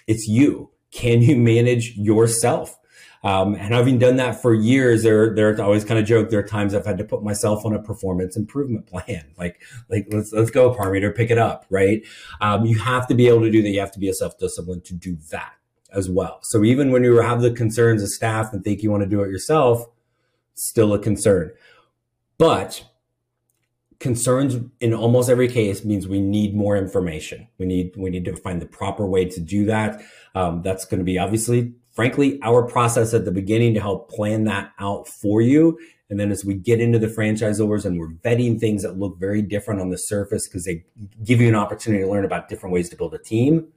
It's 0.07 0.27
you. 0.27 0.71
Can 0.91 1.21
you 1.21 1.35
manage 1.35 1.93
yourself? 1.97 2.75
Um, 3.25 3.55
and 3.55 3.73
having 3.73 3.97
done 3.97 4.17
that 4.17 4.39
for 4.39 4.53
years, 4.53 5.01
there, 5.01 5.33
there, 5.33 5.59
always 5.59 5.83
kind 5.83 5.99
of 5.99 6.05
joke. 6.05 6.29
There 6.29 6.39
are 6.39 6.47
times 6.47 6.75
I've 6.75 6.85
had 6.85 6.99
to 6.99 7.03
put 7.03 7.23
myself 7.23 7.65
on 7.65 7.73
a 7.73 7.81
performance 7.81 8.37
improvement 8.37 8.85
plan. 8.87 9.25
Like, 9.37 9.61
like 9.89 10.07
let's 10.11 10.31
let's 10.31 10.51
go, 10.51 10.73
Parmeter, 10.73 11.13
pick 11.13 11.31
it 11.31 11.39
up, 11.39 11.65
right? 11.71 12.03
Um, 12.39 12.65
you 12.65 12.77
have 12.77 13.07
to 13.07 13.15
be 13.15 13.27
able 13.27 13.41
to 13.41 13.51
do 13.51 13.63
that. 13.63 13.69
You 13.69 13.79
have 13.79 13.91
to 13.93 13.99
be 13.99 14.09
a 14.09 14.13
self 14.13 14.37
discipline 14.37 14.81
to 14.81 14.93
do 14.93 15.17
that 15.31 15.53
as 15.91 16.09
well. 16.09 16.39
So 16.43 16.63
even 16.63 16.91
when 16.91 17.03
you 17.03 17.17
have 17.17 17.41
the 17.41 17.51
concerns 17.51 18.03
of 18.03 18.09
staff 18.09 18.53
and 18.53 18.63
think 18.63 18.83
you 18.83 18.91
want 18.91 19.01
to 19.03 19.09
do 19.09 19.21
it 19.23 19.29
yourself, 19.29 19.87
still 20.53 20.93
a 20.93 20.99
concern. 20.99 21.51
But 22.37 22.85
concerns 23.99 24.57
in 24.81 24.93
almost 24.93 25.29
every 25.29 25.47
case 25.47 25.83
means 25.85 26.07
we 26.07 26.19
need 26.21 26.53
more 26.53 26.77
information. 26.77 27.47
We 27.57 27.65
need 27.65 27.95
we 27.97 28.09
need 28.09 28.25
to 28.25 28.35
find 28.35 28.61
the 28.61 28.65
proper 28.65 29.05
way 29.05 29.25
to 29.25 29.39
do 29.39 29.65
that. 29.65 30.01
Um, 30.35 30.61
that's 30.61 30.85
going 30.85 30.99
to 30.99 31.05
be 31.05 31.17
obviously, 31.17 31.73
frankly, 31.95 32.39
our 32.43 32.63
process 32.63 33.13
at 33.13 33.25
the 33.25 33.31
beginning 33.31 33.73
to 33.73 33.79
help 33.79 34.11
plan 34.11 34.43
that 34.43 34.71
out 34.79 35.07
for 35.07 35.41
you. 35.41 35.79
And 36.09 36.19
then 36.19 36.31
as 36.31 36.45
we 36.45 36.53
get 36.53 36.79
into 36.79 36.99
the 36.99 37.07
franchisors 37.07 37.85
and 37.85 37.97
we're 37.97 38.09
vetting 38.09 38.59
things 38.59 38.83
that 38.83 38.99
look 38.99 39.17
very 39.19 39.41
different 39.41 39.81
on 39.81 39.89
the 39.89 39.97
surface 39.97 40.47
because 40.47 40.65
they 40.65 40.83
give 41.23 41.41
you 41.41 41.47
an 41.47 41.55
opportunity 41.55 42.03
to 42.03 42.09
learn 42.09 42.25
about 42.25 42.47
different 42.47 42.73
ways 42.73 42.89
to 42.89 42.95
build 42.95 43.15
a 43.15 43.17
team, 43.17 43.67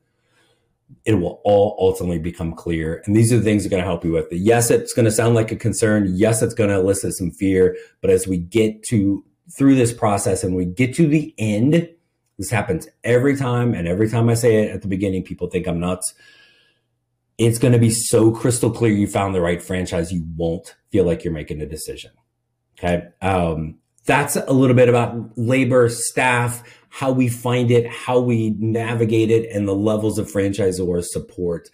it 1.05 1.15
will 1.15 1.41
all 1.45 1.77
ultimately 1.79 2.19
become 2.19 2.55
clear. 2.55 3.03
And 3.07 3.17
these 3.17 3.33
are 3.33 3.39
the 3.39 3.45
things 3.45 3.63
that 3.63 3.69
are 3.69 3.71
going 3.71 3.83
to 3.83 3.89
help 3.89 4.05
you 4.05 4.13
with 4.13 4.31
it. 4.31 4.39
Yes, 4.39 4.71
it's 4.71 4.93
going 4.93 5.05
to 5.05 5.11
sound 5.11 5.35
like 5.35 5.53
a 5.53 5.57
concern. 5.57 6.07
Yes, 6.15 6.43
it's 6.43 6.55
going 6.55 6.71
to 6.71 6.77
elicit 6.77 7.15
some 7.15 7.31
fear. 7.31 7.77
But 8.01 8.11
as 8.11 8.27
we 8.27 8.37
get 8.37 8.83
to 8.85 9.25
through 9.57 9.77
this 9.77 9.95
process 9.95 10.45
and 10.45 10.55
we 10.55 10.67
get 10.67 10.95
to 10.97 11.07
the 11.07 11.35
end, 11.39 11.89
this 12.39 12.51
happens 12.51 12.89
every 13.05 13.37
time. 13.37 13.75
And 13.75 13.89
every 13.89 14.09
time 14.09 14.29
I 14.29 14.35
say 14.35 14.65
it 14.65 14.71
at 14.71 14.83
the 14.83 14.89
beginning, 14.89 15.23
people 15.23 15.49
think 15.49 15.67
I'm 15.67 15.81
nuts. 15.81 16.15
It's 17.39 17.59
going 17.59 17.73
to 17.73 17.79
be 17.79 17.91
so 17.91 18.31
crystal 18.33 18.71
clear 18.71 18.93
you 18.93 19.07
found 19.07 19.35
the 19.35 19.41
right 19.41 19.63
franchise, 19.63 20.13
you 20.13 20.27
won't 20.37 20.75
feel 20.91 21.05
like 21.05 21.25
you're 21.25 21.33
making 21.33 21.61
a 21.63 21.67
decision. 21.67 22.11
Okay. 22.79 23.09
Um, 23.23 23.79
that's 24.05 24.37
a 24.37 24.53
little 24.53 24.75
bit 24.75 24.89
about 24.89 25.37
labor, 25.37 25.89
staff, 25.89 26.63
how 26.89 27.13
we 27.13 27.29
find 27.29 27.71
it, 27.71 27.87
how 27.87 28.19
we 28.19 28.51
navigate 28.59 29.31
it, 29.31 29.51
and 29.55 29.69
the 29.69 29.75
levels 29.75 30.19
of 30.19 30.31
franchisor 30.31 31.05
support 31.05 31.69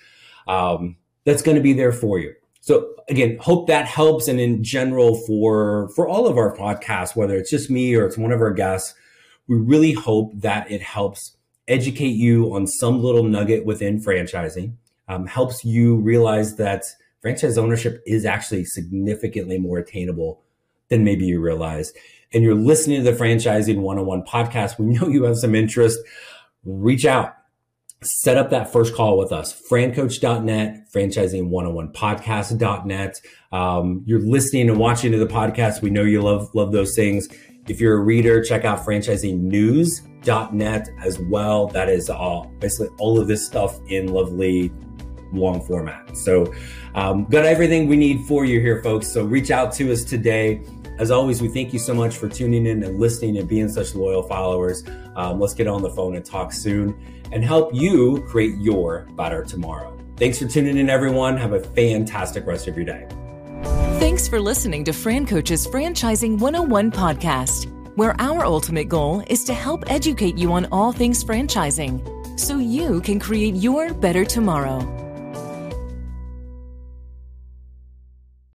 um, 0.49 0.97
that's 1.25 1.43
going 1.43 1.57
to 1.57 1.63
be 1.63 1.73
there 1.73 1.93
for 1.93 2.19
you. 2.19 2.35
So 2.61 2.95
again, 3.09 3.39
hope 3.41 3.69
that 3.69 3.87
helps. 3.87 4.27
And 4.27 4.41
in 4.41 4.65
general, 4.65 5.21
for 5.27 5.91
for 5.95 6.09
all 6.09 6.27
of 6.27 6.37
our 6.37 6.57
podcasts, 6.57 7.15
whether 7.15 7.37
it's 7.37 7.51
just 7.51 7.71
me 7.71 7.95
or 7.95 8.07
it's 8.07 8.19
one 8.19 8.33
of 8.33 8.41
our 8.41 8.53
guests, 8.53 8.95
we 9.47 9.57
really 9.57 9.93
hope 9.93 10.33
that 10.41 10.71
it 10.71 10.83
helps 10.83 11.37
educate 11.69 12.17
you 12.17 12.55
on 12.55 12.67
some 12.67 13.03
little 13.03 13.23
nugget 13.23 13.65
within 13.65 14.03
franchising, 14.03 14.75
um, 15.09 15.27
helps 15.27 15.65
you 15.65 15.97
realize 15.97 16.57
that 16.57 16.85
franchise 17.21 17.59
ownership 17.59 18.03
is 18.07 18.25
actually 18.25 18.65
significantly 18.65 19.59
more 19.59 19.79
attainable 19.79 20.43
than 20.89 21.05
maybe 21.05 21.25
you 21.25 21.41
realize 21.41 21.93
and 22.35 22.43
you're 22.43 22.57
listening 22.57 23.03
to 23.03 23.11
the 23.11 23.17
Franchising 23.17 23.79
101 23.79 24.25
podcast, 24.25 24.79
we 24.79 24.85
know 24.87 25.09
you 25.09 25.25
have 25.25 25.39
some 25.39 25.55
interest, 25.55 25.99
reach 26.65 27.07
out. 27.07 27.35
Set 28.03 28.37
up 28.37 28.51
that 28.51 28.71
first 28.71 28.95
call 28.95 29.17
with 29.17 29.33
us, 29.33 29.59
francoach.net, 29.71 30.93
franchising101podcast.net. 30.93 33.21
Um, 33.51 34.03
you're 34.05 34.21
listening 34.21 34.69
and 34.69 34.79
watching 34.79 35.11
to 35.13 35.19
the 35.19 35.27
podcast. 35.27 35.81
We 35.81 35.89
know 35.89 36.03
you 36.03 36.21
love, 36.21 36.55
love 36.55 36.73
those 36.73 36.95
things. 36.95 37.31
If 37.67 37.81
you're 37.81 37.97
a 37.97 38.03
reader, 38.03 38.45
check 38.45 38.67
out 38.67 38.85
franchisingnews.net 38.85 40.89
as 41.03 41.19
well. 41.19 41.69
That 41.69 41.89
is 41.89 42.11
all 42.11 42.53
basically 42.59 42.89
all 42.99 43.19
of 43.19 43.27
this 43.27 43.47
stuff 43.47 43.81
in 43.89 44.09
lovely 44.09 44.71
long 45.37 45.61
format. 45.61 46.17
So, 46.17 46.53
um, 46.95 47.25
got 47.27 47.45
everything 47.45 47.89
we 47.89 47.97
need 47.97 48.25
for 48.27 48.45
you 48.45 48.61
here, 48.61 48.83
folks. 48.83 49.09
So, 49.09 49.25
reach 49.25 49.51
out 49.51 49.73
to 49.75 49.93
us 49.93 50.05
today. 50.05 50.63
As 50.99 51.11
always, 51.11 51.43
we 51.43 51.49
thank 51.49 51.73
you 51.73 51.79
so 51.79 51.93
much 51.93 52.17
for 52.17 52.29
tuning 52.29 52.67
in 52.67 52.83
and 52.85 53.01
listening 53.01 53.39
and 53.39 53.49
being 53.49 53.69
such 53.69 53.95
loyal 53.95 54.23
followers. 54.23 54.85
Um, 55.17 55.41
let's 55.41 55.55
get 55.55 55.67
on 55.67 55.83
the 55.83 55.91
phone 55.91 56.15
and 56.15 56.25
talk 56.25 56.53
soon 56.53 56.97
and 57.33 57.45
help 57.45 57.75
you 57.75 58.25
create 58.29 58.57
your 58.59 59.07
better 59.17 59.45
tomorrow. 59.45 59.97
Thanks 60.17 60.39
for 60.39 60.47
tuning 60.47 60.79
in, 60.79 60.89
everyone. 60.89 61.37
Have 61.37 61.53
a 61.53 61.61
fantastic 61.61 62.47
rest 62.47 62.69
of 62.69 62.77
your 62.77 62.85
day. 62.85 63.09
Thanks 63.99 64.29
for 64.29 64.41
listening 64.41 64.85
to 64.85 64.93
FranCoach's 64.93 65.67
Franchising 65.67 66.39
101 66.39 66.93
podcast, 66.93 67.67
where 67.97 68.15
our 68.21 68.45
ultimate 68.45 68.89
goal 68.89 69.25
is 69.27 69.45
to 69.45 69.55
help 69.55 69.83
educate 69.91 70.39
you 70.39 70.53
on 70.53 70.67
all 70.71 70.93
things 70.93 71.25
franchising 71.25 72.39
so 72.39 72.59
you 72.59 73.01
can 73.01 73.19
create 73.19 73.55
your 73.55 73.93
better 73.95 74.25
tomorrow. 74.25 75.04